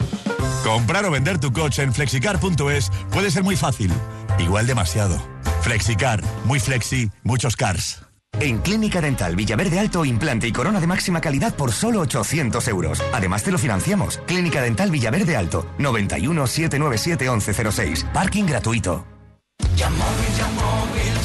Comprar 0.63 1.05
o 1.05 1.11
vender 1.11 1.39
tu 1.39 1.51
coche 1.51 1.83
en 1.83 1.93
flexicar.es 1.93 2.91
puede 3.11 3.31
ser 3.31 3.43
muy 3.43 3.55
fácil, 3.55 3.91
igual 4.39 4.67
demasiado. 4.67 5.21
Flexicar, 5.61 6.23
muy 6.45 6.59
flexi, 6.59 7.09
muchos 7.23 7.55
cars. 7.55 8.01
En 8.39 8.59
Clínica 8.59 9.01
Dental 9.01 9.35
Villaverde 9.35 9.77
Alto, 9.79 10.05
implante 10.05 10.47
y 10.47 10.51
corona 10.51 10.79
de 10.79 10.87
máxima 10.87 11.21
calidad 11.21 11.53
por 11.55 11.71
solo 11.71 11.99
800 12.01 12.67
euros. 12.69 13.03
Además 13.13 13.43
te 13.43 13.51
lo 13.51 13.57
financiamos. 13.57 14.19
Clínica 14.25 14.61
Dental 14.61 14.89
Villaverde 14.89 15.35
Alto, 15.35 15.67
91 15.77 16.47
797 16.47 17.29
1106. 17.29 18.05
Parking 18.13 18.45
gratuito. 18.45 19.05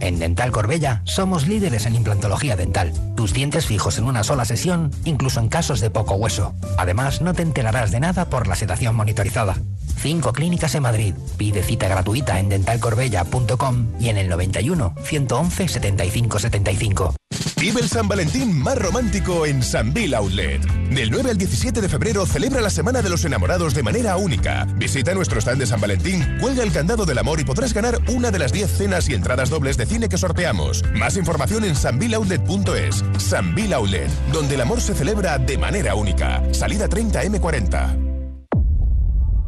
En 0.00 0.18
Dental 0.18 0.52
Corbella 0.52 1.00
somos 1.04 1.46
líderes 1.46 1.86
en 1.86 1.94
implantología 1.94 2.56
dental. 2.56 2.92
Tus 3.16 3.32
dientes 3.32 3.66
fijos 3.66 3.98
en 3.98 4.04
una 4.04 4.24
sola 4.24 4.44
sesión, 4.44 4.90
incluso 5.04 5.40
en 5.40 5.48
casos 5.48 5.80
de 5.80 5.90
poco 5.90 6.14
hueso. 6.14 6.54
Además, 6.78 7.22
no 7.22 7.34
te 7.34 7.42
enterarás 7.42 7.90
de 7.90 8.00
nada 8.00 8.26
por 8.26 8.46
la 8.46 8.56
sedación 8.56 8.94
monitorizada. 8.94 9.56
Cinco 9.96 10.32
clínicas 10.32 10.74
en 10.74 10.82
Madrid. 10.82 11.14
Pide 11.36 11.62
cita 11.62 11.88
gratuita 11.88 12.38
en 12.38 12.48
dentalcorbella.com 12.48 13.92
y 14.00 14.08
en 14.08 14.18
el 14.18 14.28
91 14.28 14.94
111 15.02 15.68
75 15.68 16.38
75. 16.38 17.14
Vive 17.58 17.80
el 17.80 17.88
San 17.88 18.06
Valentín 18.06 18.62
más 18.62 18.76
romántico 18.76 19.46
en 19.46 19.62
Sanville 19.62 20.14
Outlet. 20.14 20.60
Del 20.90 21.10
9 21.10 21.30
al 21.30 21.38
17 21.38 21.80
de 21.80 21.88
febrero 21.88 22.26
celebra 22.26 22.60
la 22.60 22.68
Semana 22.68 23.00
de 23.00 23.08
los 23.08 23.24
Enamorados 23.24 23.74
de 23.74 23.82
manera 23.82 24.18
única. 24.18 24.66
Visita 24.76 25.14
nuestro 25.14 25.40
stand 25.40 25.60
de 25.60 25.66
San 25.66 25.80
Valentín, 25.80 26.36
cuelga 26.38 26.62
el 26.62 26.70
candado 26.70 27.06
del 27.06 27.18
amor 27.18 27.40
y 27.40 27.44
podrás 27.44 27.72
ganar 27.72 27.98
una 28.08 28.30
de 28.30 28.38
las 28.38 28.52
10 28.52 28.70
cenas 28.70 29.08
y 29.08 29.14
entradas 29.14 29.48
dobles 29.48 29.78
de 29.78 29.86
cine 29.86 30.10
que 30.10 30.18
sorteamos. 30.18 30.84
Más 30.94 31.16
información 31.16 31.64
en 31.64 31.74
sanvilleoutlet.es. 31.74 33.02
Sanville 33.18 33.74
Outlet, 33.74 34.10
donde 34.32 34.54
el 34.54 34.60
amor 34.60 34.82
se 34.82 34.94
celebra 34.94 35.38
de 35.38 35.56
manera 35.56 35.94
única. 35.94 36.42
Salida 36.52 36.88
30 36.88 37.24
M40. 37.24 38.05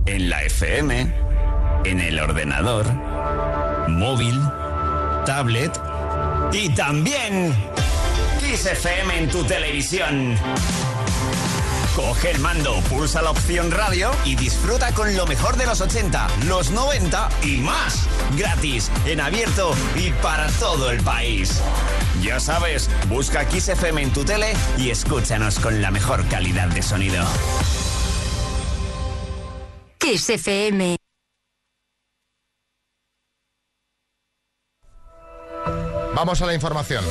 En 0.09 0.31
la 0.31 0.43
FM, 0.43 1.13
en 1.85 2.01
el 2.01 2.19
ordenador, 2.19 2.87
móvil, 3.89 4.41
tablet 5.27 5.71
y 6.51 6.71
también 6.71 7.55
Kiss 8.41 8.65
FM 8.65 9.19
en 9.19 9.29
tu 9.29 9.45
televisión. 9.45 10.35
Coge 11.95 12.31
el 12.31 12.39
mando, 12.39 12.81
pulsa 12.89 13.21
la 13.21 13.33
opción 13.33 13.71
radio 13.71 14.11
y 14.25 14.35
disfruta 14.35 14.95
con 14.95 15.15
lo 15.15 15.27
mejor 15.27 15.59
de 15.59 15.67
los 15.67 15.83
80, 15.83 16.27
los 16.47 16.71
90 16.71 17.29
y 17.43 17.59
más. 17.59 18.09
Gratis, 18.35 18.91
en 19.05 19.21
abierto 19.21 19.75
y 19.95 20.11
para 20.23 20.47
todo 20.53 20.91
el 20.91 21.03
país. 21.03 21.61
Ya 22.23 22.41
sabes, 22.41 22.89
busca 23.11 23.47
Kiss 23.47 23.69
FM 23.69 24.05
en 24.05 24.13
tu 24.15 24.25
tele 24.25 24.55
y 24.79 24.89
escúchanos 24.89 25.59
con 25.59 25.83
la 25.83 25.91
mejor 25.91 26.27
calidad 26.29 26.69
de 26.69 26.83
sonido. 26.83 27.27
Kiss 29.99 30.31
FM. 30.31 30.98
Vamos 36.19 36.43
a 36.43 36.47
la 36.47 36.55
información. 36.55 37.05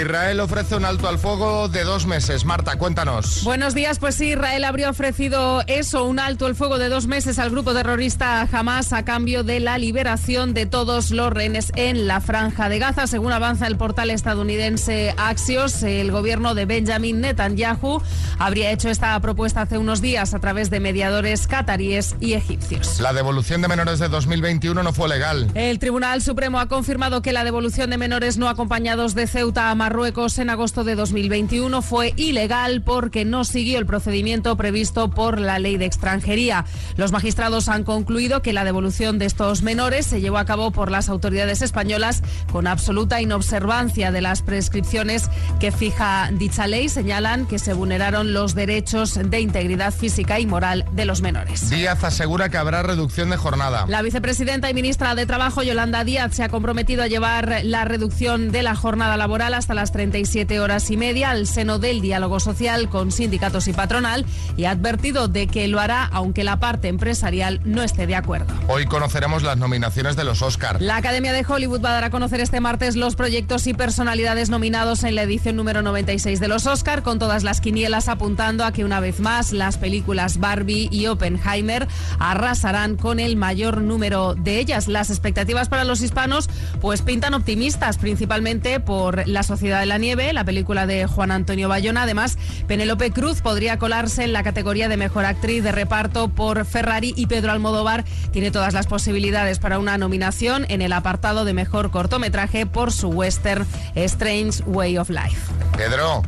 Israel 0.00 0.40
ofrece 0.40 0.74
un 0.74 0.84
alto 0.84 1.08
al 1.08 1.18
fuego 1.18 1.68
de 1.68 1.84
dos 1.84 2.06
meses. 2.06 2.44
Marta, 2.44 2.76
cuéntanos. 2.76 3.44
Buenos 3.44 3.72
días, 3.72 4.00
pues 4.00 4.16
sí, 4.16 4.32
Israel 4.32 4.64
habría 4.64 4.90
ofrecido 4.90 5.62
eso, 5.68 6.04
un 6.04 6.18
alto 6.18 6.48
el 6.48 6.56
fuego 6.56 6.78
de 6.78 6.88
dos 6.88 7.06
meses 7.06 7.38
al 7.38 7.50
grupo 7.50 7.72
terrorista 7.72 8.46
Hamas 8.50 8.92
a 8.92 9.04
cambio 9.04 9.44
de 9.44 9.60
la 9.60 9.78
liberación 9.78 10.54
de 10.54 10.66
todos 10.66 11.12
los 11.12 11.32
rehenes 11.32 11.72
en 11.76 12.08
la 12.08 12.20
franja 12.20 12.68
de 12.68 12.80
Gaza. 12.80 13.06
Según 13.06 13.32
avanza 13.32 13.68
el 13.68 13.76
portal 13.76 14.10
estadounidense 14.10 15.14
Axios, 15.16 15.82
el 15.84 16.10
gobierno 16.10 16.54
de 16.54 16.66
Benjamin 16.66 17.20
Netanyahu 17.20 18.02
habría 18.38 18.72
hecho 18.72 18.90
esta 18.90 19.18
propuesta 19.20 19.62
hace 19.62 19.78
unos 19.78 20.02
días 20.02 20.34
a 20.34 20.40
través 20.40 20.68
de 20.68 20.80
mediadores 20.80 21.46
cataríes 21.46 22.16
y 22.20 22.34
egipcios. 22.34 23.00
La 23.00 23.12
devolución 23.12 23.62
de 23.62 23.68
menores 23.68 24.00
de 24.00 24.08
2021 24.08 24.82
no 24.82 24.92
fue 24.92 25.08
legal. 25.08 25.48
El 25.54 25.78
Tribunal 25.78 26.20
Supremo 26.22 26.58
ha 26.58 26.66
confirmado 26.66 27.22
que 27.22 27.32
la 27.32 27.44
devolución 27.44 27.88
de 27.88 27.96
menores 27.96 28.15
no 28.16 28.48
acompañados 28.48 29.14
de 29.14 29.26
Ceuta 29.26 29.70
a 29.70 29.74
Marruecos 29.74 30.38
en 30.38 30.48
agosto 30.48 30.84
de 30.84 30.94
2021 30.94 31.82
fue 31.82 32.14
ilegal 32.16 32.80
porque 32.80 33.26
no 33.26 33.44
siguió 33.44 33.78
el 33.78 33.84
procedimiento 33.84 34.56
previsto 34.56 35.10
por 35.10 35.38
la 35.38 35.58
ley 35.58 35.76
de 35.76 35.84
extranjería. 35.84 36.64
Los 36.96 37.12
magistrados 37.12 37.68
han 37.68 37.84
concluido 37.84 38.40
que 38.40 38.54
la 38.54 38.64
devolución 38.64 39.18
de 39.18 39.26
estos 39.26 39.60
menores 39.60 40.06
se 40.06 40.22
llevó 40.22 40.38
a 40.38 40.46
cabo 40.46 40.70
por 40.70 40.90
las 40.90 41.10
autoridades 41.10 41.60
españolas 41.60 42.22
con 42.50 42.66
absoluta 42.66 43.20
inobservancia 43.20 44.10
de 44.10 44.22
las 44.22 44.40
prescripciones 44.40 45.28
que 45.60 45.70
fija 45.70 46.30
dicha 46.32 46.66
ley. 46.66 46.88
Señalan 46.88 47.44
que 47.44 47.58
se 47.58 47.74
vulneraron 47.74 48.32
los 48.32 48.54
derechos 48.54 49.20
de 49.22 49.40
integridad 49.40 49.92
física 49.92 50.40
y 50.40 50.46
moral 50.46 50.86
de 50.92 51.04
los 51.04 51.20
menores. 51.20 51.68
Díaz 51.68 52.02
asegura 52.02 52.48
que 52.48 52.56
habrá 52.56 52.82
reducción 52.82 53.28
de 53.28 53.36
jornada. 53.36 53.84
La 53.88 54.00
vicepresidenta 54.00 54.70
y 54.70 54.74
ministra 54.74 55.14
de 55.14 55.26
Trabajo, 55.26 55.62
Yolanda 55.62 56.02
Díaz, 56.02 56.34
se 56.34 56.44
ha 56.44 56.48
comprometido 56.48 57.02
a 57.02 57.08
llevar 57.08 57.60
la 57.62 57.84
reducción 57.84 58.05
de 58.06 58.62
la 58.62 58.76
jornada 58.76 59.16
laboral 59.16 59.52
hasta 59.52 59.74
las 59.74 59.90
37 59.90 60.60
horas 60.60 60.90
y 60.90 60.96
media 60.96 61.30
al 61.30 61.46
seno 61.46 61.78
del 61.80 62.00
diálogo 62.00 62.38
social 62.38 62.88
con 62.88 63.10
sindicatos 63.10 63.66
y 63.66 63.72
patronal 63.72 64.24
y 64.56 64.64
ha 64.64 64.70
advertido 64.70 65.26
de 65.26 65.48
que 65.48 65.66
lo 65.66 65.80
hará 65.80 66.04
aunque 66.04 66.44
la 66.44 66.58
parte 66.58 66.86
empresarial 66.86 67.60
no 67.64 67.82
esté 67.82 68.06
de 68.06 68.14
acuerdo. 68.14 68.54
Hoy 68.68 68.86
conoceremos 68.86 69.42
las 69.42 69.58
nominaciones 69.58 70.14
de 70.14 70.24
los 70.24 70.40
Oscar. 70.40 70.80
La 70.80 70.96
Academia 70.96 71.32
de 71.32 71.44
Hollywood 71.46 71.84
va 71.84 71.90
a 71.90 71.94
dar 71.94 72.04
a 72.04 72.10
conocer 72.10 72.40
este 72.40 72.60
martes 72.60 72.94
los 72.94 73.16
proyectos 73.16 73.66
y 73.66 73.74
personalidades 73.74 74.50
nominados 74.50 75.02
en 75.02 75.16
la 75.16 75.22
edición 75.22 75.56
número 75.56 75.82
96 75.82 76.38
de 76.38 76.48
los 76.48 76.66
Oscar, 76.66 77.02
con 77.02 77.18
todas 77.18 77.42
las 77.42 77.60
quinielas 77.60 78.08
apuntando 78.08 78.64
a 78.64 78.72
que 78.72 78.84
una 78.84 79.00
vez 79.00 79.18
más 79.18 79.52
las 79.52 79.78
películas 79.78 80.38
Barbie 80.38 80.88
y 80.92 81.06
Oppenheimer 81.08 81.88
arrasarán 82.20 82.96
con 82.96 83.18
el 83.18 83.36
mayor 83.36 83.80
número 83.80 84.34
de 84.34 84.60
ellas. 84.60 84.86
Las 84.86 85.10
expectativas 85.10 85.68
para 85.68 85.84
los 85.84 86.00
hispanos 86.02 86.48
pues 86.80 87.02
pintan 87.02 87.34
optimistas, 87.34 87.95
principalmente 87.98 88.80
por 88.80 89.26
La 89.26 89.42
Sociedad 89.42 89.80
de 89.80 89.86
la 89.86 89.98
Nieve, 89.98 90.32
la 90.32 90.44
película 90.44 90.86
de 90.86 91.06
Juan 91.06 91.30
Antonio 91.30 91.68
Bayona. 91.68 92.02
Además, 92.02 92.38
Penélope 92.66 93.10
Cruz 93.10 93.40
podría 93.40 93.78
colarse 93.78 94.24
en 94.24 94.32
la 94.32 94.42
categoría 94.42 94.88
de 94.88 94.96
mejor 94.96 95.24
actriz 95.24 95.62
de 95.62 95.72
reparto 95.72 96.28
por 96.28 96.64
Ferrari 96.64 97.14
y 97.16 97.26
Pedro 97.26 97.52
Almodóvar 97.52 98.04
tiene 98.32 98.50
todas 98.50 98.74
las 98.74 98.86
posibilidades 98.86 99.58
para 99.58 99.78
una 99.78 99.98
nominación 99.98 100.66
en 100.68 100.82
el 100.82 100.92
apartado 100.92 101.44
de 101.44 101.54
mejor 101.54 101.90
cortometraje 101.90 102.66
por 102.66 102.92
su 102.92 103.08
western 103.08 103.66
Strange 103.94 104.62
Way 104.66 104.98
of 104.98 105.10
Life. 105.10 105.52
Pedro. 105.76 106.22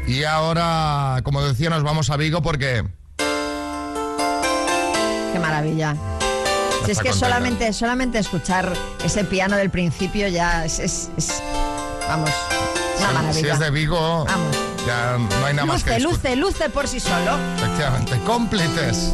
Y 0.09 0.23
ahora, 0.23 1.21
como 1.23 1.39
decía, 1.43 1.69
nos 1.69 1.83
vamos 1.83 2.09
a 2.09 2.17
Vigo 2.17 2.41
porque... 2.41 2.83
Qué 5.31 5.39
maravilla. 5.39 5.95
Si 6.83 6.89
es 6.91 6.97
que 6.97 7.09
contenta. 7.09 7.13
solamente, 7.27 7.73
solamente 7.73 8.17
escuchar 8.17 8.73
ese 9.05 9.23
piano 9.23 9.55
del 9.55 9.69
principio 9.69 10.27
ya 10.27 10.65
es, 10.65 10.79
es- 10.79 11.11
es- 11.15 11.43
vamos, 12.07 12.31
una 12.97 13.07
si- 13.07 13.13
maravilla. 13.13 13.33
Si 13.33 13.47
es 13.49 13.59
de 13.59 13.69
Vigo, 13.69 14.25
Vamos. 14.25 14.57
ya 14.87 15.17
no 15.19 15.45
hay 15.45 15.53
nada 15.53 15.67
más 15.67 15.83
que 15.83 15.99
Luce, 15.99 16.35
luce, 16.35 16.35
luce 16.37 16.69
por 16.71 16.87
sí 16.87 16.99
solo. 16.99 17.37
Efectivamente, 17.57 18.19
cómplices. 18.25 19.13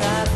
Había 0.00 0.27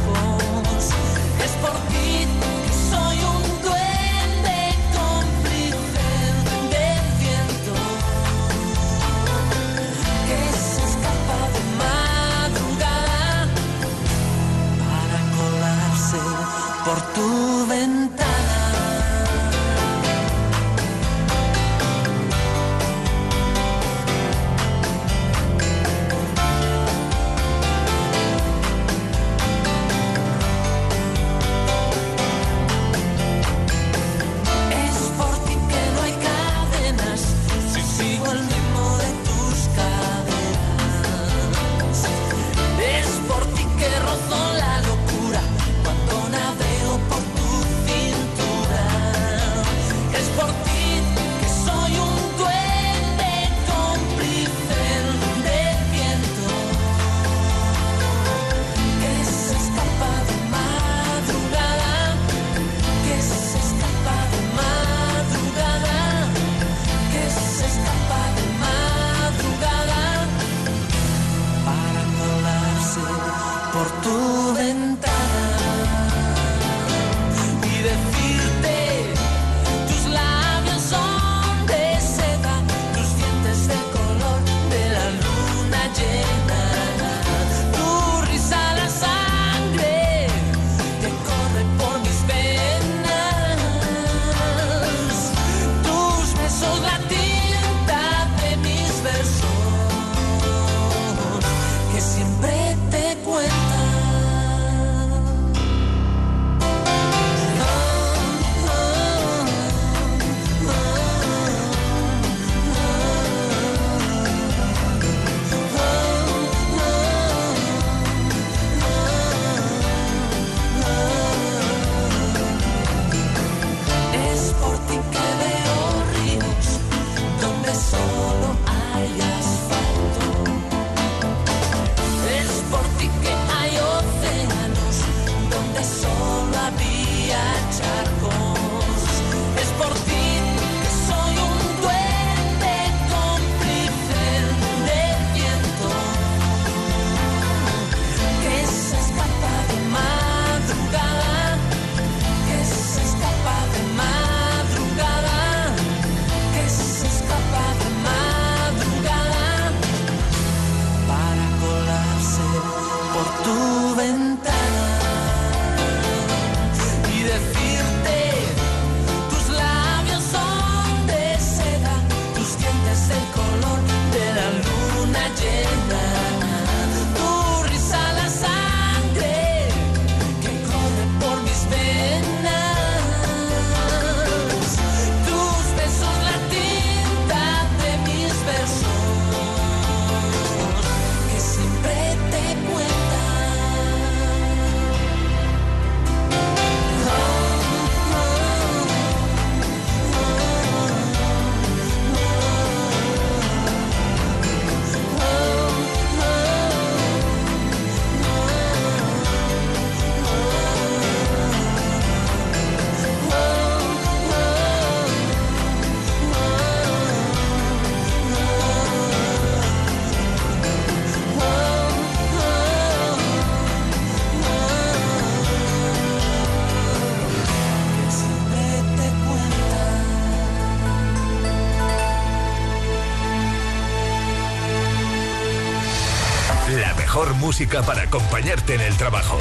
música 237.52 237.82
para 237.82 238.04
acompañarte 238.04 238.76
en 238.76 238.80
el 238.80 238.96
trabajo. 238.96 239.36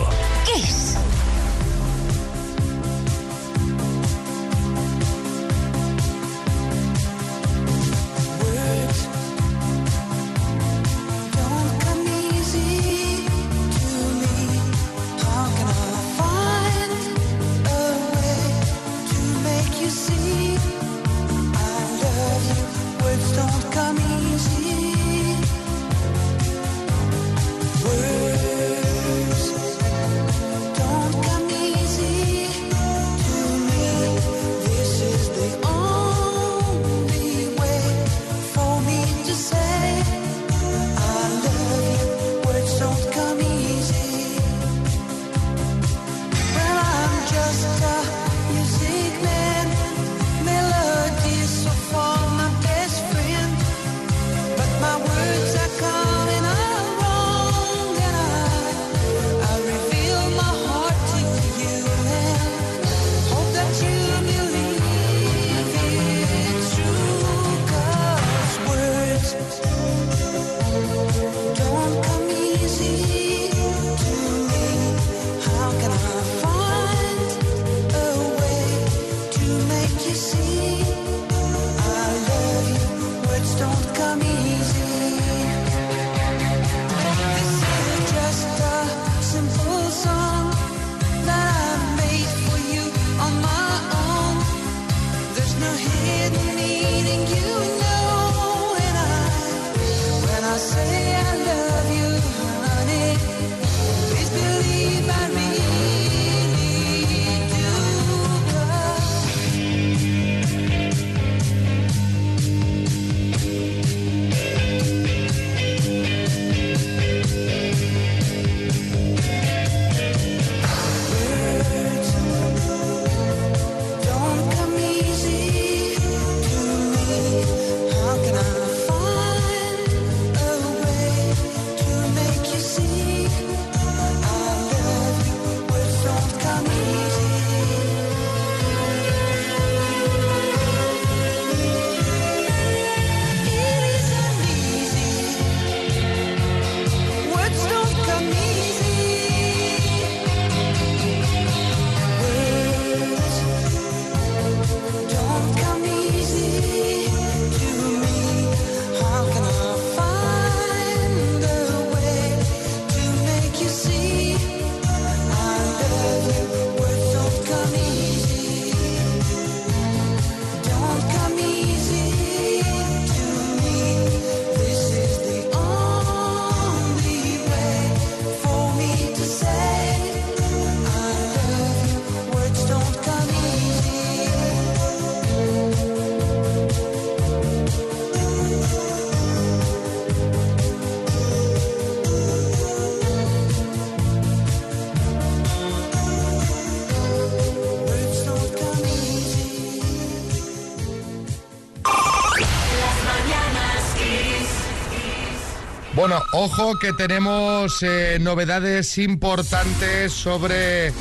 Bueno, 206.11 206.25
ojo 206.33 206.77
que 206.77 206.91
tenemos 206.91 207.81
eh, 207.83 208.17
novedades 208.19 208.97
importantes 208.97 210.11
sobre 210.11 210.91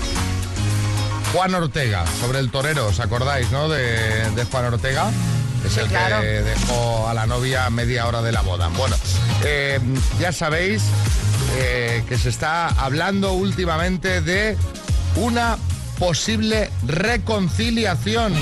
Juan 1.32 1.52
Ortega, 1.52 2.04
sobre 2.20 2.38
el 2.38 2.48
torero, 2.52 2.86
¿os 2.86 3.00
acordáis, 3.00 3.50
no? 3.50 3.68
De, 3.68 4.30
de 4.30 4.44
Juan 4.44 4.66
Ortega. 4.66 5.10
Es 5.66 5.76
el 5.78 5.88
claro. 5.88 6.20
que 6.20 6.28
dejó 6.28 7.08
a 7.08 7.14
la 7.14 7.26
novia 7.26 7.68
media 7.70 8.06
hora 8.06 8.22
de 8.22 8.30
la 8.30 8.42
boda. 8.42 8.68
Bueno, 8.68 8.94
eh, 9.42 9.80
ya 10.20 10.30
sabéis 10.30 10.84
eh, 11.56 12.04
que 12.08 12.16
se 12.16 12.28
está 12.28 12.68
hablando 12.68 13.32
últimamente 13.32 14.20
de 14.20 14.56
una 15.16 15.58
posible 15.98 16.70
reconciliación. 16.86 18.32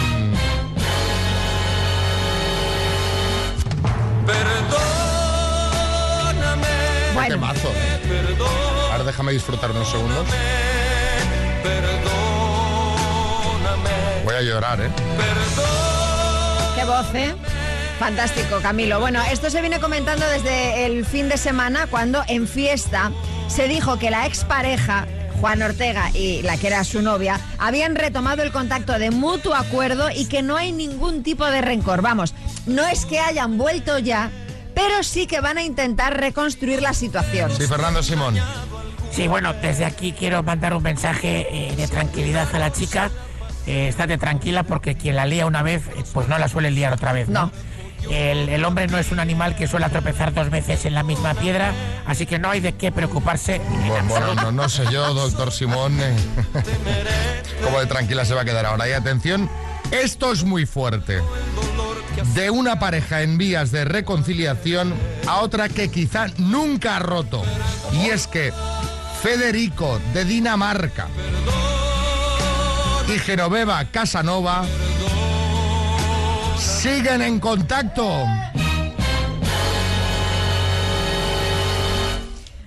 Déjame 9.19 9.33
disfrutar 9.33 9.73
unos 9.73 9.91
segundos. 9.91 10.29
Voy 14.25 14.35
a 14.37 14.43
llorar, 14.43 14.81
¿eh? 14.81 14.91
Qué 16.77 16.85
voz, 16.85 17.12
¿eh? 17.14 17.35
Fantástico, 17.99 18.61
Camilo. 18.62 19.01
Bueno, 19.01 19.21
esto 19.29 19.51
se 19.51 19.61
viene 19.61 19.81
comentando 19.81 20.25
desde 20.29 20.87
el 20.87 21.05
fin 21.05 21.29
de 21.29 21.37
semana 21.37 21.89
cuando 21.89 22.23
en 22.29 22.47
fiesta 22.47 23.11
se 23.49 23.66
dijo 23.66 23.99
que 23.99 24.12
la 24.12 24.25
expareja, 24.25 25.09
Juan 25.41 25.62
Ortega 25.62 26.12
y 26.14 26.43
la 26.43 26.57
que 26.57 26.69
era 26.69 26.85
su 26.85 27.03
novia, 27.03 27.41
habían 27.59 27.97
retomado 27.97 28.45
el 28.45 28.53
contacto 28.53 29.01
de 29.01 29.11
mutuo 29.11 29.57
acuerdo 29.57 30.11
y 30.14 30.27
que 30.27 30.43
no 30.43 30.57
hay 30.57 30.71
ningún 30.71 31.25
tipo 31.25 31.45
de 31.45 31.61
rencor. 31.61 32.03
Vamos, 32.03 32.35
no 32.66 32.87
es 32.87 33.05
que 33.05 33.19
hayan 33.19 33.59
vuelto 33.59 33.99
ya, 33.99 34.31
pero 34.77 35.03
sí 35.03 35.27
que 35.27 35.41
van 35.41 35.59
a 35.59 35.64
intentar 35.64 36.16
reconstruir 36.21 36.83
la 36.83 36.95
situación. 36.95 37.51
Sí, 37.51 37.66
Fernando 37.66 38.01
Simón. 38.01 38.37
Sí, 39.19 39.27
bueno, 39.27 39.53
desde 39.53 39.85
aquí 39.85 40.12
quiero 40.12 40.45
mandar 40.45 40.75
un 40.75 40.83
mensaje 40.85 41.49
eh, 41.51 41.75
de 41.75 41.89
tranquilidad 41.89 42.47
a 42.55 42.59
la 42.61 42.71
chica. 42.71 43.11
Eh, 43.66 43.89
estate 43.89 44.16
tranquila 44.16 44.62
porque 44.62 44.95
quien 44.95 45.16
la 45.16 45.27
lía 45.27 45.45
una 45.45 45.64
vez, 45.64 45.83
eh, 45.89 46.05
pues 46.12 46.29
no 46.29 46.39
la 46.39 46.47
suele 46.47 46.71
liar 46.71 46.93
otra 46.93 47.12
vez. 47.12 47.29
No. 47.29 47.51
El, 48.09 48.49
el 48.49 48.64
hombre 48.64 48.87
no 48.87 48.97
es 48.97 49.11
un 49.11 49.19
animal 49.19 49.57
que 49.57 49.66
suele 49.66 49.89
tropezar 49.89 50.33
dos 50.33 50.51
veces 50.51 50.85
en 50.85 50.95
la 50.95 51.03
misma 51.03 51.35
piedra, 51.35 51.73
así 52.07 52.27
que 52.27 52.39
no 52.39 52.49
hay 52.49 52.61
de 52.61 52.75
qué 52.75 52.93
preocuparse. 52.93 53.57
en 53.57 53.89
Bueno, 53.89 54.09
bueno, 54.09 54.35
no, 54.37 54.53
no 54.53 54.69
sé 54.69 54.85
yo, 54.89 55.12
doctor 55.14 55.51
Simón, 55.51 55.99
eh, 56.01 56.14
cómo 57.64 57.81
de 57.81 57.87
tranquila 57.87 58.25
se 58.25 58.35
va 58.35 58.43
a 58.43 58.45
quedar 58.45 58.66
ahora. 58.66 58.89
Y 58.89 58.93
atención, 58.93 59.51
esto 59.91 60.31
es 60.31 60.45
muy 60.45 60.64
fuerte. 60.64 61.23
de 62.35 62.51
una 62.51 62.79
pareja 62.79 63.23
en 63.23 63.37
vías 63.37 63.73
de 63.73 63.85
reconciliación 63.85 64.95
a 65.27 65.41
otra 65.41 65.69
que 65.69 65.91
quizá 65.91 66.29
nunca 66.37 66.95
ha 66.95 66.99
roto. 67.01 67.43
Y 67.93 68.11
es 68.11 68.29
que 68.29 68.53
Federico 69.23 70.01
de 70.14 70.25
Dinamarca 70.25 71.09
y 73.09 73.19
Genoveva 73.19 73.85
Casanova 73.87 74.64
siguen 76.57 77.23
en 77.23 77.41
contacto. 77.41 78.25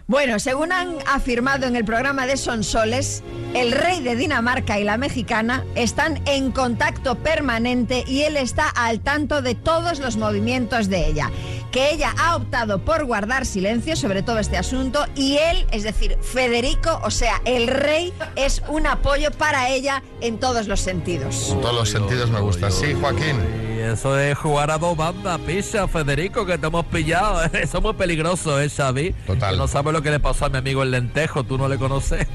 Bueno, 0.07 0.39
según 0.39 0.73
han 0.73 0.97
afirmado 1.07 1.67
en 1.67 1.77
el 1.77 1.85
programa 1.85 2.27
de 2.27 2.35
Sonsoles, 2.35 3.23
el 3.53 3.71
rey 3.71 4.01
de 4.01 4.17
Dinamarca 4.17 4.77
y 4.77 4.83
la 4.83 4.97
mexicana 4.97 5.63
están 5.75 6.21
en 6.25 6.51
contacto 6.51 7.15
permanente 7.15 8.03
y 8.05 8.23
él 8.23 8.35
está 8.35 8.67
al 8.67 8.99
tanto 8.99 9.41
de 9.41 9.55
todos 9.55 9.99
los 9.99 10.17
movimientos 10.17 10.89
de 10.89 11.07
ella. 11.07 11.31
Que 11.71 11.91
ella 11.93 12.13
ha 12.17 12.35
optado 12.35 12.79
por 12.79 13.05
guardar 13.05 13.45
silencio 13.45 13.95
sobre 13.95 14.23
todo 14.23 14.39
este 14.39 14.57
asunto 14.57 15.05
y 15.15 15.37
él, 15.37 15.65
es 15.71 15.83
decir, 15.83 16.17
Federico, 16.21 16.99
o 17.03 17.11
sea, 17.11 17.41
el 17.45 17.67
rey, 17.67 18.13
es 18.35 18.61
un 18.67 18.87
apoyo 18.87 19.31
para 19.31 19.69
ella 19.69 20.03
en 20.19 20.39
todos 20.39 20.67
los 20.67 20.81
sentidos. 20.81 21.49
En 21.51 21.61
todos 21.61 21.75
los 21.75 21.89
sentidos 21.89 22.29
me 22.29 22.41
gusta. 22.41 22.69
Sí, 22.71 22.93
Joaquín. 22.99 23.37
Y 23.75 23.79
eso 23.79 24.19
es 24.19 24.37
jugar 24.37 24.69
a 24.69 24.77
dos 24.77 24.97
bandas, 24.97 25.39
pisa, 25.39 25.87
Federico, 25.87 26.45
que 26.45 26.57
te 26.57 26.67
hemos 26.67 26.85
pillado. 26.85 27.43
Eso 27.53 27.77
es 27.77 27.83
muy 27.83 27.93
peligroso, 27.93 28.59
¿eh, 28.61 28.69
Xavi? 28.69 29.13
Total. 29.25 29.53
Que 29.53 29.57
no 29.57 29.67
sabes 29.67 29.93
lo 29.93 30.01
que 30.01 30.11
le 30.11 30.19
pasó 30.19 30.45
a 30.45 30.49
mi 30.49 30.57
amigo 30.57 30.83
el 30.83 30.91
lentejo, 30.91 31.43
tú 31.43 31.57
no 31.57 31.67
le 31.67 31.77
conoces. 31.77 32.27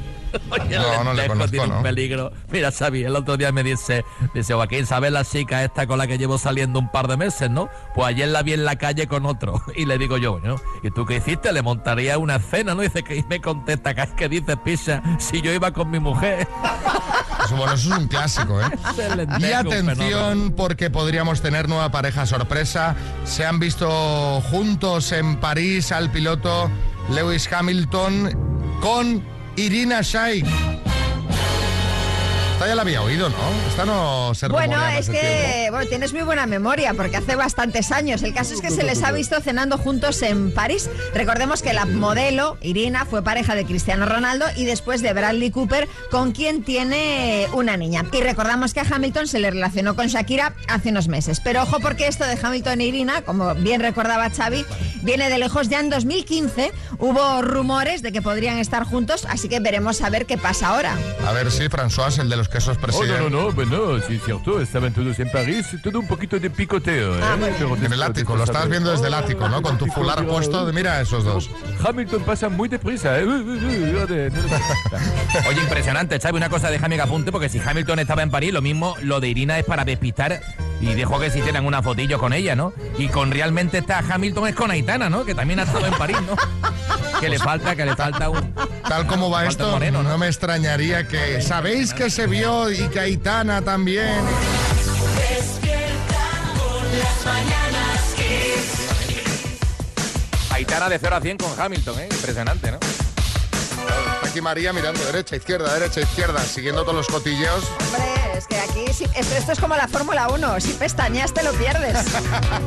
Oye, 0.51 0.76
el 0.76 0.82
No, 0.82 1.05
no 1.05 1.12
le 1.12 1.22
Lentejo 1.22 1.28
conozco, 1.32 1.51
tiene 1.51 1.66
¿no? 1.68 1.76
un 1.78 1.82
peligro. 1.82 2.32
Mira, 2.51 2.70
Xavi, 2.72 3.05
el 3.05 3.16
otro 3.16 3.37
día 3.37 3.53
me 3.53 3.62
dice, 3.62 4.05
dice, 4.34 4.55
Joaquín, 4.55 4.87
¿sabes 4.87 5.12
la 5.12 5.24
chica 5.24 5.62
esta 5.64 5.87
con 5.87 5.99
la 5.99 6.07
que 6.07 6.18
llevo 6.18 6.39
saliendo 6.39 6.78
un 6.78 6.91
par 6.91 7.09
de 7.09 7.16
meses, 7.16 7.51
no? 7.51 7.68
Pues 7.95 8.09
ayer 8.09 8.28
la 8.28 8.43
vi 8.43 8.53
en 8.55 8.64
la 8.64 8.76
calle 8.76 9.07
con 9.07 9.26
otro. 9.26 9.62
Y 9.76 9.84
le 9.84 9.99
digo 9.99 10.16
yo, 10.16 10.39
bueno, 10.39 10.57
¿y 10.82 10.91
tú 10.91 11.05
qué 11.05 11.16
hiciste? 11.16 11.53
Le 11.53 11.61
montaría 11.62 12.16
una 12.18 12.39
cena, 12.39 12.74
¿no? 12.74 12.80
Dice 12.82 13.03
que 13.03 13.16
y 13.16 13.22
me 13.24 13.41
contesta, 13.41 13.95
¿qué 13.95 14.03
es 14.03 14.11
que 14.12 14.28
dices, 14.28 14.57
pisa? 14.64 15.03
Si 15.18 15.43
yo 15.43 15.53
iba 15.53 15.70
con 15.72 15.91
mi 15.91 15.99
mujer. 16.01 16.47
Bueno, 17.51 17.74
eso 17.74 17.93
es 17.93 17.99
un 17.99 18.09
clásico, 18.09 18.61
¿eh? 18.61 18.64
Y 19.39 19.53
atención 19.53 20.53
porque 20.57 20.91
podríamos 20.91 21.43
tener 21.43 21.68
nueva 21.68 21.91
pareja 21.93 22.26
sorpresa. 22.26 22.97
Se 23.24 23.47
han 23.47 23.61
visto 23.61 24.41
juntos 24.51 25.12
en 25.12 25.37
París 25.37 25.93
al 25.93 26.11
piloto 26.11 26.68
Lewis 27.09 27.49
Hamilton 27.53 28.76
con 28.80 29.22
Irina 29.59 30.03
Shayk. 30.03 30.76
Esta 32.57 32.69
ya 32.69 32.75
la 32.75 32.81
había 32.81 33.03
oído, 33.03 33.29
¿no? 33.29 33.37
Esta 33.69 33.85
no 33.85 34.35
se 34.35 34.49
Bueno, 34.49 34.83
es 34.89 35.11
que 35.11 35.69
bueno, 35.71 35.87
tienes 35.91 36.15
muy 36.15 36.23
buena 36.23 36.47
memoria 36.47 36.95
porque 36.95 37.19
hace 37.19 37.37
bastantes 37.37 37.93
años. 37.93 38.23
El 38.23 38.33
caso 38.33 38.55
es 38.55 38.63
que 38.63 38.71
se 38.71 38.83
les 38.83 39.03
ha 39.03 39.13
visto 39.13 39.39
cenando 39.43 39.77
juntos 39.77 40.23
en 40.23 40.55
París. 40.55 40.89
Recordemos 41.13 41.61
que 41.61 41.75
la 41.75 41.85
modelo 41.85 42.57
Irina 42.63 43.05
fue 43.05 43.23
pareja 43.23 43.55
de 43.55 43.67
Cristiano 43.67 44.07
Ronaldo 44.07 44.47
y 44.57 44.65
después 44.65 45.03
de 45.03 45.13
Bradley 45.13 45.51
Cooper, 45.51 45.87
con 46.11 46.33
quien 46.33 46.65
tiene 46.65 47.47
una 47.53 47.77
niña. 47.77 48.07
Y 48.11 48.23
recordamos 48.23 48.73
que 48.73 48.81
a 48.81 48.87
Hamilton 48.91 49.27
se 49.27 49.39
le 49.39 49.51
relacionó 49.51 49.95
con 49.95 50.07
Shakira 50.07 50.55
hace 50.67 50.89
unos 50.89 51.09
meses. 51.09 51.41
Pero 51.41 51.63
ojo 51.63 51.81
porque 51.81 52.07
esto 52.07 52.25
de 52.25 52.39
Hamilton 52.43 52.81
e 52.81 52.85
Irina, 52.87 53.21
como 53.21 53.55
bien 53.55 53.83
recordaba 53.83 54.31
Xavi, 54.31 54.65
viene 55.03 55.29
de 55.29 55.37
lejos. 55.37 55.69
Ya 55.69 55.81
en 55.81 55.91
2015 55.91 56.73
hubo 57.01 57.43
rumores 57.43 58.01
de 58.01 58.13
que 58.13 58.23
podrían 58.23 58.57
estar 58.57 58.85
juntos, 58.85 59.27
así 59.29 59.51
que 59.51 59.61
veremos 59.61 60.01
a 60.01 60.09
ver 60.09 60.25
qué 60.25 60.39
pasa 60.39 60.69
ahora. 60.69 60.97
A 61.27 61.33
ver 61.33 61.51
si 61.51 61.65
François, 61.65 62.19
el 62.19 62.31
de 62.31 62.37
los 62.37 62.46
quesos 62.49 62.77
Oh, 62.77 62.81
presidente. 62.81 63.19
no, 63.23 63.31
no, 63.31 63.43
no, 63.47 63.53
bueno, 63.53 64.01
sí, 64.07 64.15
es 64.17 64.25
cierto, 64.25 64.61
estaban 64.61 64.93
todos 64.93 65.19
en 65.19 65.31
París, 65.31 65.67
todo 65.83 66.01
un 66.01 66.07
poquito 66.07 66.39
de 66.39 66.51
picoteo. 66.51 67.17
¿eh? 67.17 67.21
Pero 67.59 67.77
En 67.77 67.93
el 67.93 68.03
ático, 68.03 68.37
lo 68.37 68.45
estás 68.45 68.69
viendo 68.69 68.91
desde 68.91 69.07
el 69.09 69.15
ático, 69.15 69.49
¿no? 69.49 69.63
Con 69.63 69.79
tu 69.79 69.87
fular 69.87 70.25
puesto. 70.27 70.71
Mira 70.73 71.01
esos 71.01 71.25
dos. 71.25 71.51
Hamilton 71.85 72.23
pasa 72.23 72.49
muy 72.49 72.69
deprisa, 72.69 73.19
¿eh? 73.19 73.25
No 73.25 73.37
Oye, 75.49 75.61
impresionante, 75.63 76.19
Xavi, 76.19 76.37
una 76.37 76.49
cosa 76.49 76.71
déjame 76.71 76.97
que 76.97 77.03
apunte, 77.03 77.33
porque 77.33 77.49
si 77.49 77.59
Hamilton 77.59 77.99
estaba 78.01 78.23
en 78.23 78.31
París, 78.31 78.53
lo 78.53 78.63
mismo 78.63 78.95
lo 79.03 79.21
de 79.21 79.29
Irina 79.29 79.59
es 79.59 79.65
para 79.65 79.85
despistar 79.85 80.41
y 80.81 80.95
dejó 80.95 81.19
que 81.19 81.31
se 81.31 81.39
hicieran 81.39 81.65
una 81.67 81.83
fotillo 81.83 82.19
con 82.19 82.33
ella, 82.33 82.55
¿no? 82.55 82.73
Y 82.99 83.09
con 83.09 83.31
realmente 83.31 83.79
está 83.79 83.99
Hamilton 83.99 84.49
es 84.49 84.55
con 84.55 84.71
Aitana, 84.71 85.09
¿no? 85.09 85.25
Que 85.25 85.35
también 85.35 85.61
ha 85.61 85.63
estado 85.65 85.87
en 85.87 85.95
París, 85.95 86.19
¿no? 86.27 86.37
Que 87.21 87.29
le 87.31 87.39
falta, 87.39 87.75
que 87.75 87.85
le 87.87 87.97
falta 87.97 88.29
un... 88.29 88.55
Tal 88.87 89.07
como 89.07 89.31
va 89.31 89.47
esto, 89.47 89.71
moreno, 89.71 90.03
no 90.03 90.19
me 90.19 90.27
extrañaría 90.27 91.09
que... 91.09 91.41
¿Sabéis 91.41 91.93
que 91.95 92.11
se 92.11 92.27
vio 92.37 92.70
y 92.70 92.89
que 92.89 93.01
Aitana 93.01 93.62
también? 93.62 94.20
Despierta 95.16 96.53
con 96.59 96.99
las 96.99 97.24
mañanas 97.24 98.01
Kiss. 98.16 98.72
Aitana 100.51 100.89
de 100.89 100.99
0 100.99 101.16
a 101.16 101.20
100 101.20 101.39
con 101.39 101.59
Hamilton, 101.61 102.01
¿eh? 102.01 102.09
Impresionante, 102.11 102.72
¿no? 102.72 102.78
Aquí 104.22 104.41
María 104.43 104.72
mirando 104.72 105.03
derecha, 105.05 105.37
izquierda, 105.37 105.72
derecha, 105.74 106.01
izquierda, 106.01 106.41
siguiendo 106.43 106.82
todos 106.82 106.97
los 106.97 107.07
cotilleos. 107.07 107.64
Hombre, 107.87 108.39
es 108.39 108.47
que 108.47 108.59
aquí 108.59 108.84
sí- 108.93 109.07
esto, 109.14 109.34
esto 109.37 109.53
es 109.53 109.59
como 109.61 109.74
la 109.76 109.89
Fórmula 109.89 110.28
1. 110.28 110.61
Si 110.61 110.72
pestañas 110.72 111.32
te 111.32 111.43
lo 111.43 111.53
pierdes. 111.53 111.97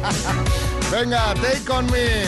Venga, 0.91 1.33
take 1.35 1.71
on 1.71 1.85
me. 1.91 2.23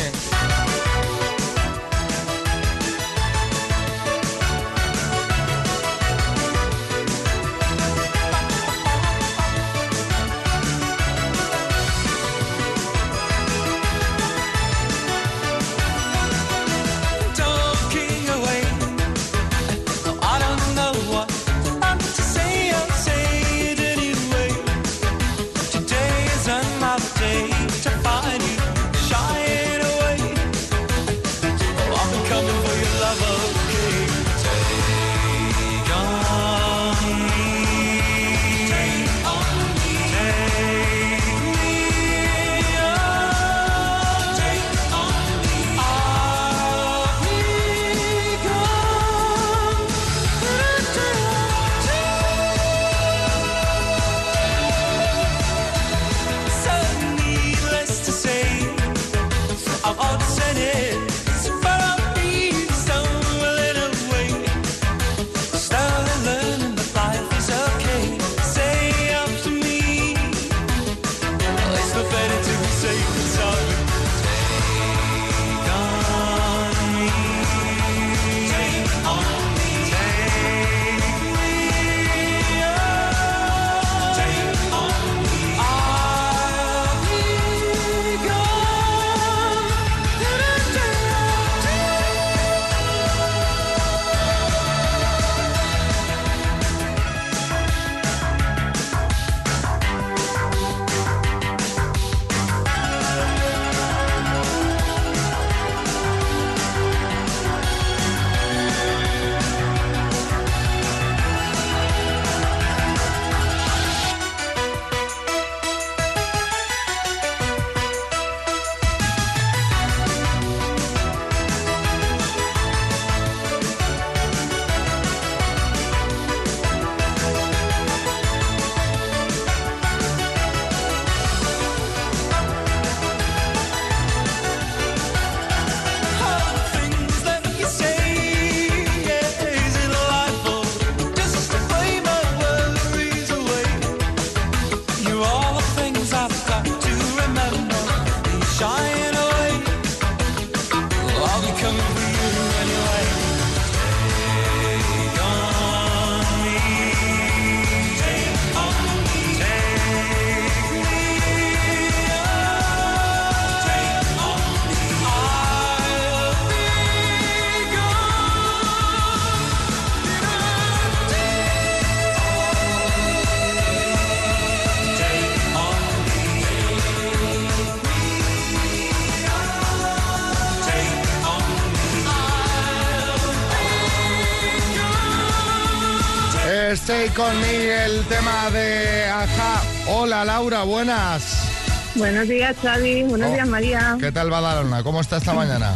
Con 187.16 187.36
el 187.44 188.02
tema 188.06 188.50
de 188.52 189.06
Aja. 189.06 189.62
Hola 189.88 190.24
Laura, 190.26 190.64
buenas. 190.64 191.48
Buenos 191.96 192.28
días, 192.28 192.56
Xavi. 192.62 193.04
Buenos 193.04 193.30
Oh. 193.30 193.34
días, 193.34 193.48
María. 193.48 193.98
¿Qué 194.00 194.12
tal 194.12 194.30
Badalona? 194.30 194.82
¿Cómo 194.84 195.02
está 195.02 195.18
esta 195.18 195.34
mañana? 195.34 195.74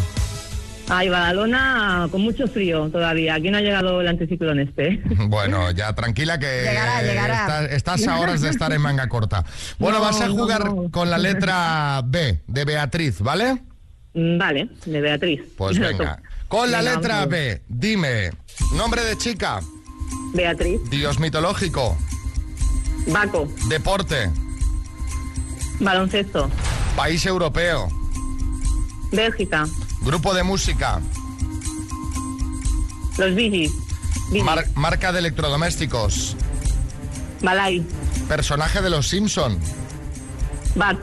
Ay, 0.88 1.10
Badalona 1.10 2.08
con 2.12 2.22
mucho 2.22 2.48
frío 2.48 2.90
todavía. 2.90 3.36
Aquí 3.36 3.50
no 3.50 3.58
ha 3.58 3.62
llegado 3.62 4.00
el 4.02 4.08
anticiclón 4.08 4.60
este. 4.60 5.02
Bueno, 5.28 5.72
ya 5.72 5.94
tranquila 5.94 6.40
que 6.40 6.62
Llegará, 6.64 7.02
llegará. 7.02 7.42
Estás, 7.42 7.72
estás 7.72 8.08
a 8.08 8.20
horas 8.20 8.42
de 8.42 8.50
estar 8.50 8.72
en 8.72 8.82
manga 8.82 9.10
corta. 9.10 9.44
Bueno, 9.78 10.00
No, 10.00 10.06
vas 10.06 10.22
a 10.22 10.30
jugar 10.30 10.66
no. 10.74 10.90
con 10.92 11.10
la 11.10 11.18
letra 11.18 12.02
B 12.06 12.40
de 12.48 12.66
Beatriz, 12.66 13.20
¿vale? 13.22 13.62
Mm, 14.14 14.38
Vale, 14.38 14.70
de 14.86 15.02
Beatriz. 15.02 15.42
Pues 15.58 15.78
venga. 15.80 16.22
Con 16.48 16.72
la 16.72 16.82
letra. 16.82 17.26
B, 17.26 17.62
dime, 17.68 18.32
nombre 18.74 19.04
de 19.04 19.18
chica. 19.18 19.60
Beatriz. 20.40 20.82
Dios 20.90 21.20
mitológico. 21.20 21.98
Baco. 23.08 23.48
Deporte. 23.68 24.30
Baloncesto. 25.80 26.50
País 26.96 27.26
europeo. 27.26 27.88
Bélgica. 29.12 29.66
Grupo 30.02 30.34
de 30.34 30.44
música. 30.44 31.00
Los 33.18 33.34
Bigis. 33.34 33.72
Mar- 34.44 34.66
marca 34.76 35.12
de 35.12 35.20
electrodomésticos. 35.20 36.36
Balay. 37.42 37.86
Personaje 38.28 38.82
de 38.82 38.90
los 38.90 39.08
Simpson. 39.08 39.58
Bat. 40.76 40.98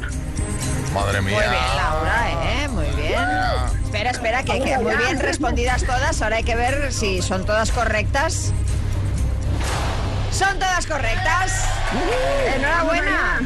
Madre 0.92 1.22
mía. 1.22 1.32
Muy 1.32 1.42
bien, 1.48 1.76
Laura, 1.76 2.62
¿eh? 2.64 2.68
Muy 2.68 2.86
bien. 3.00 3.84
Espera, 3.84 4.10
espera, 4.10 4.42
que, 4.42 4.60
que 4.60 4.78
muy 4.78 4.94
bien 4.96 5.18
respondidas 5.20 5.84
todas. 5.84 6.20
Ahora 6.20 6.36
hay 6.36 6.44
que 6.44 6.54
ver 6.56 6.92
si 6.92 7.22
son 7.22 7.46
todas 7.46 7.70
correctas. 7.70 8.52
Son 10.32 10.58
todas 10.58 10.86
correctas. 10.86 11.64
Enhorabuena. 12.56 13.40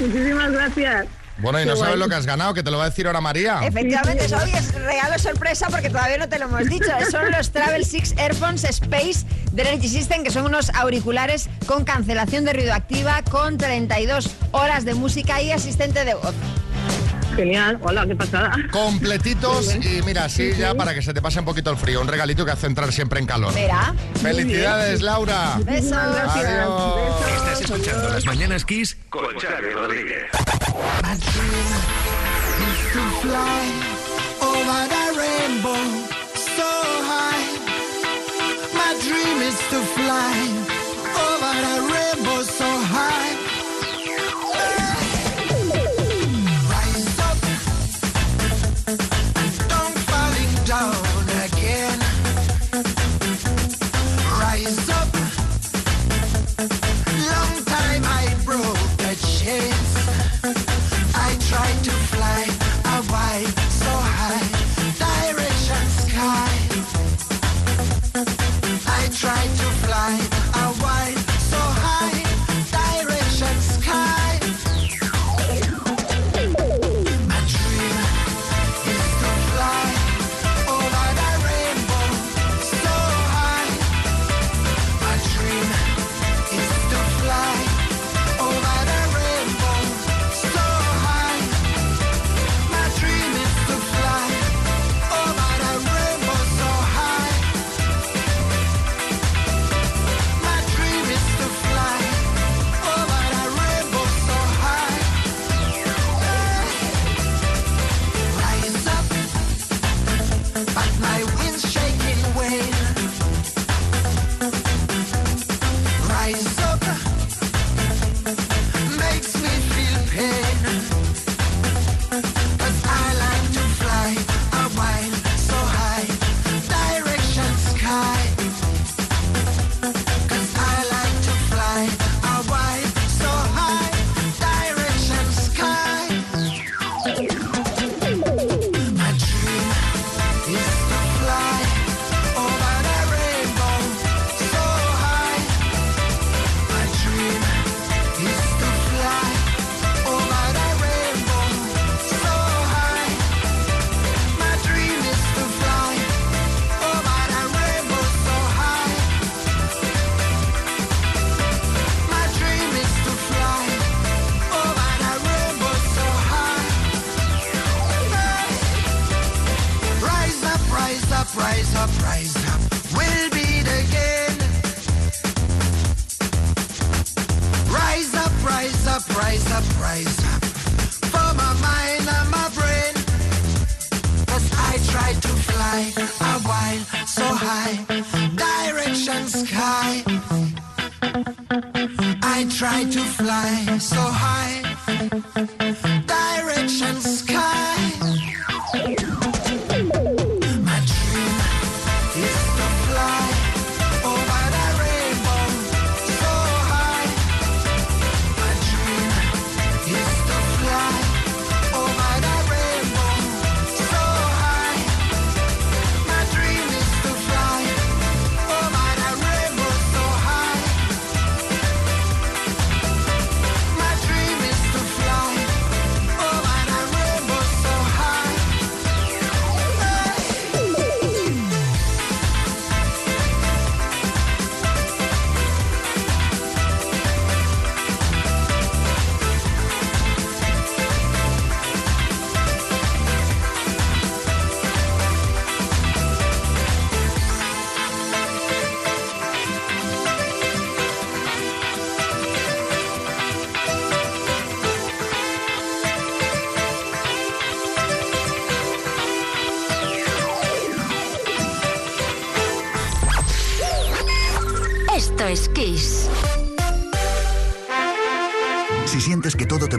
Muchísimas 0.00 0.50
gracias. 0.52 1.06
Bueno, 1.40 1.60
y 1.60 1.62
Qué 1.62 1.68
no 1.70 1.76
sabes 1.76 1.90
guay. 1.90 2.00
lo 2.00 2.08
que 2.08 2.14
has 2.16 2.26
ganado, 2.26 2.52
que 2.52 2.64
te 2.64 2.70
lo 2.72 2.78
va 2.78 2.84
a 2.86 2.88
decir 2.90 3.06
ahora 3.06 3.20
María. 3.20 3.60
Efectivamente, 3.62 4.24
eso 4.24 4.36
hoy 4.42 4.50
es 4.50 4.74
regalo 4.74 5.16
sorpresa 5.20 5.68
porque 5.70 5.88
todavía 5.88 6.18
no 6.18 6.28
te 6.28 6.36
lo 6.38 6.46
hemos 6.46 6.66
dicho. 6.68 6.90
Son 7.12 7.30
los 7.30 7.52
Travel 7.52 7.84
Six 7.84 8.14
Airphones 8.18 8.64
Space 8.64 9.24
de 9.52 9.62
Energy 9.62 9.88
System, 9.88 10.24
que 10.24 10.30
son 10.30 10.46
unos 10.46 10.70
auriculares 10.74 11.48
con 11.66 11.84
cancelación 11.84 12.44
de 12.44 12.52
ruido 12.54 12.74
activa, 12.74 13.22
con 13.30 13.56
32 13.56 14.30
horas 14.50 14.84
de 14.84 14.94
música 14.94 15.40
y 15.40 15.52
asistente 15.52 16.04
de 16.04 16.14
voz. 16.14 16.34
Genial. 17.38 17.78
Hola, 17.82 18.04
qué 18.04 18.16
pasada. 18.16 18.56
Completitos 18.72 19.72
y 19.76 20.02
mira, 20.02 20.24
así 20.24 20.54
ya 20.58 20.74
para 20.74 20.92
que 20.92 21.02
se 21.02 21.14
te 21.14 21.22
pase 21.22 21.38
un 21.38 21.44
poquito 21.44 21.70
el 21.70 21.76
frío. 21.76 22.00
Un 22.00 22.08
regalito 22.08 22.44
que 22.44 22.50
hace 22.50 22.66
entrar 22.66 22.92
siempre 22.92 23.20
en 23.20 23.26
calor. 23.26 23.54
Mira. 23.54 23.94
Felicidades, 24.20 25.02
Laura. 25.02 25.60
Besos. 25.64 25.92
Adiós. 25.92 27.14
Estás 27.36 27.60
escuchando 27.60 28.08
Las 28.08 28.26
Mañanas 28.26 28.64
Kiss 28.64 28.96
con 29.08 29.38
Xavi 29.38 29.70
Rodríguez. 29.72 30.24
to 32.92 33.04
fly 33.22 33.62
over 34.42 34.82
the 34.94 35.04
rainbow 35.22 35.82
so 36.56 36.70
high. 37.10 37.44
My 38.74 38.92
dream 39.06 39.38
is 39.50 39.58
to 39.70 39.78
fly 39.94 40.34
over 41.28 41.54
the 41.66 41.76
rainbow 41.94 42.42
so 42.42 42.77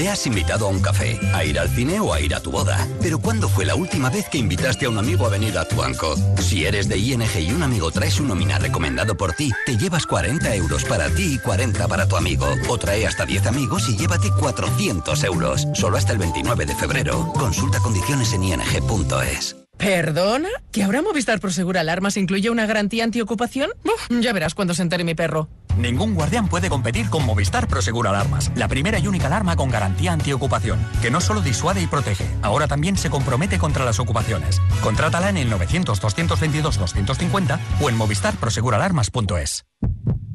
Le 0.00 0.08
has 0.08 0.26
invitado 0.26 0.66
a 0.66 0.70
un 0.70 0.80
café, 0.80 1.20
a 1.34 1.44
ir 1.44 1.58
al 1.58 1.68
cine 1.68 2.00
o 2.00 2.14
a 2.14 2.22
ir 2.22 2.34
a 2.34 2.40
tu 2.40 2.50
boda. 2.50 2.88
Pero 3.02 3.18
¿cuándo 3.18 3.50
fue 3.50 3.66
la 3.66 3.74
última 3.74 4.08
vez 4.08 4.30
que 4.30 4.38
invitaste 4.38 4.86
a 4.86 4.88
un 4.88 4.96
amigo 4.96 5.26
a 5.26 5.28
venir 5.28 5.58
a 5.58 5.66
tu 5.66 5.76
banco? 5.76 6.16
Si 6.38 6.64
eres 6.64 6.88
de 6.88 6.96
ING 6.96 7.22
y 7.38 7.52
un 7.52 7.62
amigo 7.62 7.90
trae 7.90 8.10
su 8.10 8.24
nómina 8.24 8.58
recomendado 8.58 9.14
por 9.14 9.34
ti, 9.34 9.52
te 9.66 9.76
llevas 9.76 10.06
40 10.06 10.54
euros 10.54 10.84
para 10.84 11.10
ti 11.10 11.34
y 11.34 11.38
40 11.38 11.86
para 11.86 12.08
tu 12.08 12.16
amigo. 12.16 12.46
O 12.70 12.78
trae 12.78 13.06
hasta 13.06 13.26
10 13.26 13.48
amigos 13.48 13.90
y 13.90 13.96
llévate 13.98 14.30
400 14.30 15.22
euros. 15.24 15.68
Solo 15.74 15.98
hasta 15.98 16.14
el 16.14 16.18
29 16.18 16.64
de 16.64 16.74
febrero. 16.76 17.30
Consulta 17.34 17.78
condiciones 17.80 18.32
en 18.32 18.44
ing.es. 18.44 19.54
¿Perdona? 19.76 20.48
¿Que 20.72 20.82
ahora 20.82 21.02
Movistar 21.02 21.40
Prosegur 21.40 21.76
Alarmas 21.76 22.16
incluye 22.16 22.48
una 22.48 22.64
garantía 22.64 23.04
antiocupación? 23.04 23.70
Uf, 23.84 24.08
ya 24.22 24.32
verás 24.32 24.54
cuando 24.54 24.72
se 24.72 24.80
entere 24.80 25.04
mi 25.04 25.14
perro. 25.14 25.50
Ningún 25.80 26.14
guardián 26.14 26.46
puede 26.46 26.68
competir 26.68 27.08
con 27.08 27.24
Movistar 27.24 27.66
Prosegur 27.66 28.06
Alarmas, 28.06 28.52
la 28.54 28.68
primera 28.68 28.98
y 28.98 29.06
única 29.06 29.28
alarma 29.28 29.56
con 29.56 29.70
garantía 29.70 30.12
antiocupación, 30.12 30.78
que 31.00 31.10
no 31.10 31.22
solo 31.22 31.40
disuade 31.40 31.80
y 31.80 31.86
protege, 31.86 32.26
ahora 32.42 32.68
también 32.68 32.98
se 32.98 33.08
compromete 33.08 33.58
contra 33.58 33.86
las 33.86 33.98
ocupaciones. 33.98 34.60
Contrátala 34.82 35.30
en 35.30 35.38
el 35.38 35.50
900-222-250 35.50 37.58
o 37.80 37.88
en 37.88 37.96
movistarproseguralarmas.es. 37.96 39.64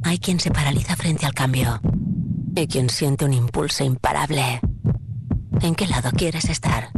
Hay 0.04 0.18
quien 0.18 0.40
se 0.40 0.50
paraliza 0.50 0.96
frente 0.96 1.28
al 1.28 1.34
cambio 1.34 1.80
y 2.56 2.68
quien 2.68 2.90
siente 2.90 3.26
un 3.26 3.34
impulso 3.34 3.84
imparable. 3.84 4.62
¿En 5.62 5.76
qué 5.76 5.86
lado 5.88 6.10
quieres 6.12 6.50
estar? 6.50 6.90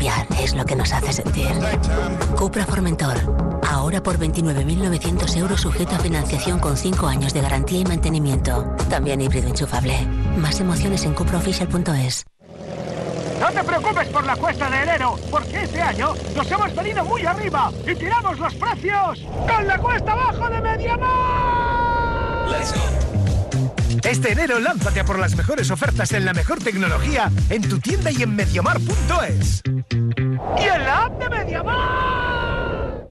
Cambiar 0.00 0.26
es 0.42 0.54
lo 0.54 0.64
que 0.64 0.74
nos 0.74 0.90
hace 0.94 1.12
sentir. 1.12 1.50
Cupra 2.34 2.64
Formentor. 2.64 3.60
Ahora 3.68 4.02
por 4.02 4.18
29.900 4.18 5.36
euros 5.36 5.60
sujeto 5.60 5.94
a 5.94 5.98
financiación 5.98 6.58
con 6.58 6.78
5 6.78 7.06
años 7.06 7.34
de 7.34 7.42
garantía 7.42 7.80
y 7.80 7.84
mantenimiento. 7.84 8.64
También 8.88 9.20
híbrido 9.20 9.48
enchufable. 9.48 10.06
Más 10.38 10.58
emociones 10.58 11.04
en 11.04 11.12
cupraofficial.es. 11.12 12.24
No 13.40 13.52
te 13.52 13.62
preocupes 13.62 14.08
por 14.08 14.24
la 14.24 14.36
cuesta 14.36 14.70
de 14.70 14.82
enero, 14.84 15.18
porque 15.30 15.64
este 15.64 15.82
año 15.82 16.14
nos 16.34 16.50
hemos 16.50 16.74
venido 16.74 17.04
muy 17.04 17.26
arriba 17.26 17.70
y 17.86 17.94
tiramos 17.94 18.38
los 18.38 18.54
precios 18.54 19.18
con 19.46 19.66
la 19.66 19.76
cuesta 19.76 20.12
abajo 20.12 20.48
de 20.48 20.62
Mediamar. 20.62 21.10
Este 24.04 24.32
enero 24.32 24.58
lánzate 24.58 25.00
a 25.00 25.04
por 25.04 25.18
las 25.18 25.36
mejores 25.36 25.70
ofertas 25.70 26.12
en 26.12 26.24
la 26.24 26.32
mejor 26.32 26.58
tecnología 26.62 27.30
en 27.48 27.68
tu 27.68 27.78
tienda 27.78 28.10
y 28.10 28.22
en 28.22 28.34
mediamar.es. 28.34 29.62
Y 29.66 30.62
en 30.62 30.84
la 30.84 31.04
app 31.04 31.18
de 31.18 31.28
Mediamar. 31.28 33.08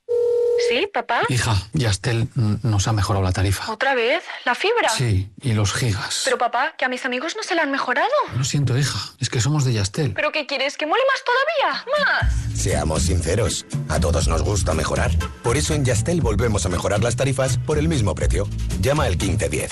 ¿Sí, 0.67 0.87
papá? 0.93 1.21
Hija, 1.29 1.55
Yastel 1.73 2.27
nos 2.35 2.87
ha 2.87 2.93
mejorado 2.93 3.23
la 3.23 3.31
tarifa. 3.31 3.71
¿Otra 3.71 3.95
vez? 3.95 4.23
¿La 4.45 4.53
fibra? 4.53 4.89
Sí, 4.89 5.31
y 5.41 5.53
los 5.53 5.73
gigas. 5.73 6.21
Pero 6.25 6.37
papá, 6.37 6.75
que 6.77 6.85
a 6.85 6.89
mis 6.89 7.05
amigos 7.05 7.35
no 7.35 7.43
se 7.43 7.55
la 7.55 7.63
han 7.63 7.71
mejorado. 7.71 8.09
Lo 8.35 8.43
siento, 8.43 8.77
hija, 8.77 8.99
es 9.19 9.29
que 9.29 9.41
somos 9.41 9.65
de 9.65 9.73
Yastel. 9.73 10.13
¿Pero 10.13 10.31
qué 10.31 10.45
quieres? 10.45 10.77
¿Que 10.77 10.85
mole 10.85 11.01
más 11.07 11.23
todavía? 11.23 11.85
¡Más! 12.05 12.59
Seamos 12.59 13.03
sinceros, 13.03 13.65
a 13.87 13.99
todos 13.99 14.27
nos 14.27 14.43
gusta 14.43 14.73
mejorar. 14.73 15.11
Por 15.43 15.57
eso 15.57 15.73
en 15.73 15.85
Yastel 15.85 16.21
volvemos 16.21 16.65
a 16.65 16.69
mejorar 16.69 17.01
las 17.01 17.15
tarifas 17.15 17.57
por 17.57 17.79
el 17.79 17.87
mismo 17.87 18.13
precio. 18.13 18.47
Llama 18.81 19.05
al 19.05 19.17
1510. 19.17 19.71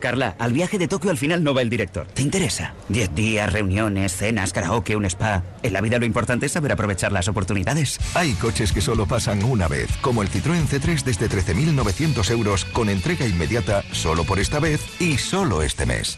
Carla, 0.00 0.36
al 0.38 0.52
viaje 0.52 0.78
de 0.78 0.86
Tokio 0.86 1.10
al 1.10 1.18
final 1.18 1.42
no 1.42 1.54
va 1.54 1.60
el 1.60 1.70
director. 1.70 2.06
¿Te 2.06 2.22
interesa? 2.22 2.72
Diez 2.88 3.12
días, 3.16 3.52
reuniones, 3.52 4.12
cenas, 4.12 4.52
karaoke, 4.52 4.94
un 4.94 5.04
spa. 5.06 5.42
En 5.64 5.72
la 5.72 5.80
vida 5.80 5.98
lo 5.98 6.04
importante 6.06 6.46
es 6.46 6.52
saber 6.52 6.70
aprovechar 6.70 7.10
las 7.10 7.26
oportunidades. 7.26 7.98
Hay 8.14 8.34
coches 8.34 8.70
que 8.70 8.80
solo 8.80 9.06
pasan 9.06 9.42
una 9.42 9.66
vez, 9.66 9.90
como 10.00 10.22
el 10.22 10.30
Citroën 10.30 10.68
C3 10.68 11.02
desde 11.02 11.28
13.900 11.28 12.30
euros 12.30 12.64
con 12.66 12.90
entrega 12.90 13.26
inmediata 13.26 13.82
solo 13.90 14.22
por 14.22 14.38
esta 14.38 14.60
vez 14.60 14.80
y 15.00 15.18
solo 15.18 15.62
este 15.62 15.84
mes. 15.84 16.16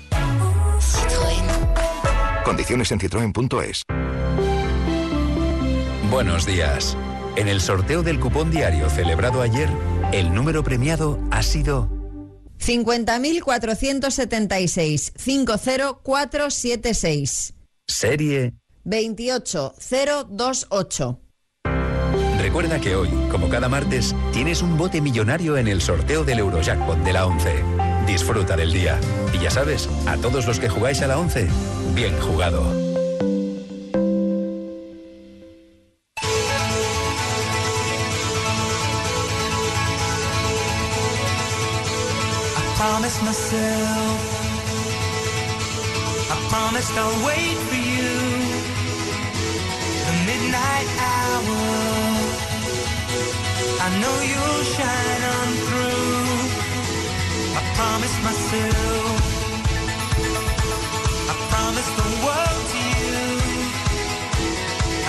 Condiciones 2.44 2.92
en 2.92 3.00
citroen.es. 3.00 3.84
Buenos 6.10 6.44
días. 6.44 6.98
En 7.36 7.48
el 7.48 7.62
sorteo 7.62 8.02
del 8.02 8.20
cupón 8.20 8.50
diario 8.50 8.90
celebrado 8.90 9.40
ayer, 9.40 9.70
el 10.12 10.34
número 10.34 10.62
premiado 10.62 11.18
ha 11.30 11.42
sido 11.42 11.99
50.476 12.60 15.12
50476 15.16 17.54
serie. 17.90 18.54
28028. 18.84 21.20
Recuerda 22.38 22.80
que 22.80 22.96
hoy, 22.96 23.10
como 23.30 23.50
cada 23.50 23.68
martes, 23.68 24.16
tienes 24.32 24.62
un 24.62 24.78
bote 24.78 25.02
millonario 25.02 25.56
en 25.56 25.68
el 25.68 25.80
sorteo 25.82 26.24
del 26.24 26.40
Eurojackpot 26.40 26.98
de 26.98 27.12
la 27.12 27.26
11. 27.26 27.62
Disfruta 28.06 28.56
del 28.56 28.72
día. 28.72 28.98
Y 29.34 29.38
ya 29.38 29.50
sabes, 29.50 29.86
a 30.06 30.16
todos 30.16 30.46
los 30.46 30.58
que 30.58 30.70
jugáis 30.70 31.02
a 31.02 31.06
la 31.06 31.18
11, 31.18 31.46
bien 31.94 32.18
jugado. 32.18 32.89
Promised 42.80 43.22
myself, 43.22 44.20
I 46.32 46.36
promised 46.48 46.94
I'll 46.96 47.26
wait 47.26 47.58
for 47.68 47.80
you. 47.92 48.12
The 50.06 50.14
midnight 50.28 50.88
hour, 51.12 51.60
I 53.84 53.88
know 54.00 54.16
you'll 54.30 54.64
shine 54.76 55.22
on 55.36 55.48
through. 55.66 56.24
I 57.58 57.62
promised 57.78 58.20
myself, 58.28 59.20
I 61.32 61.34
promised 61.52 61.94
the 62.00 62.08
world 62.24 62.64
to 62.72 62.80
you. 62.96 63.20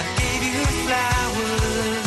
I 0.02 0.04
gave 0.20 0.42
you 0.44 0.66
flowers. 0.84 2.01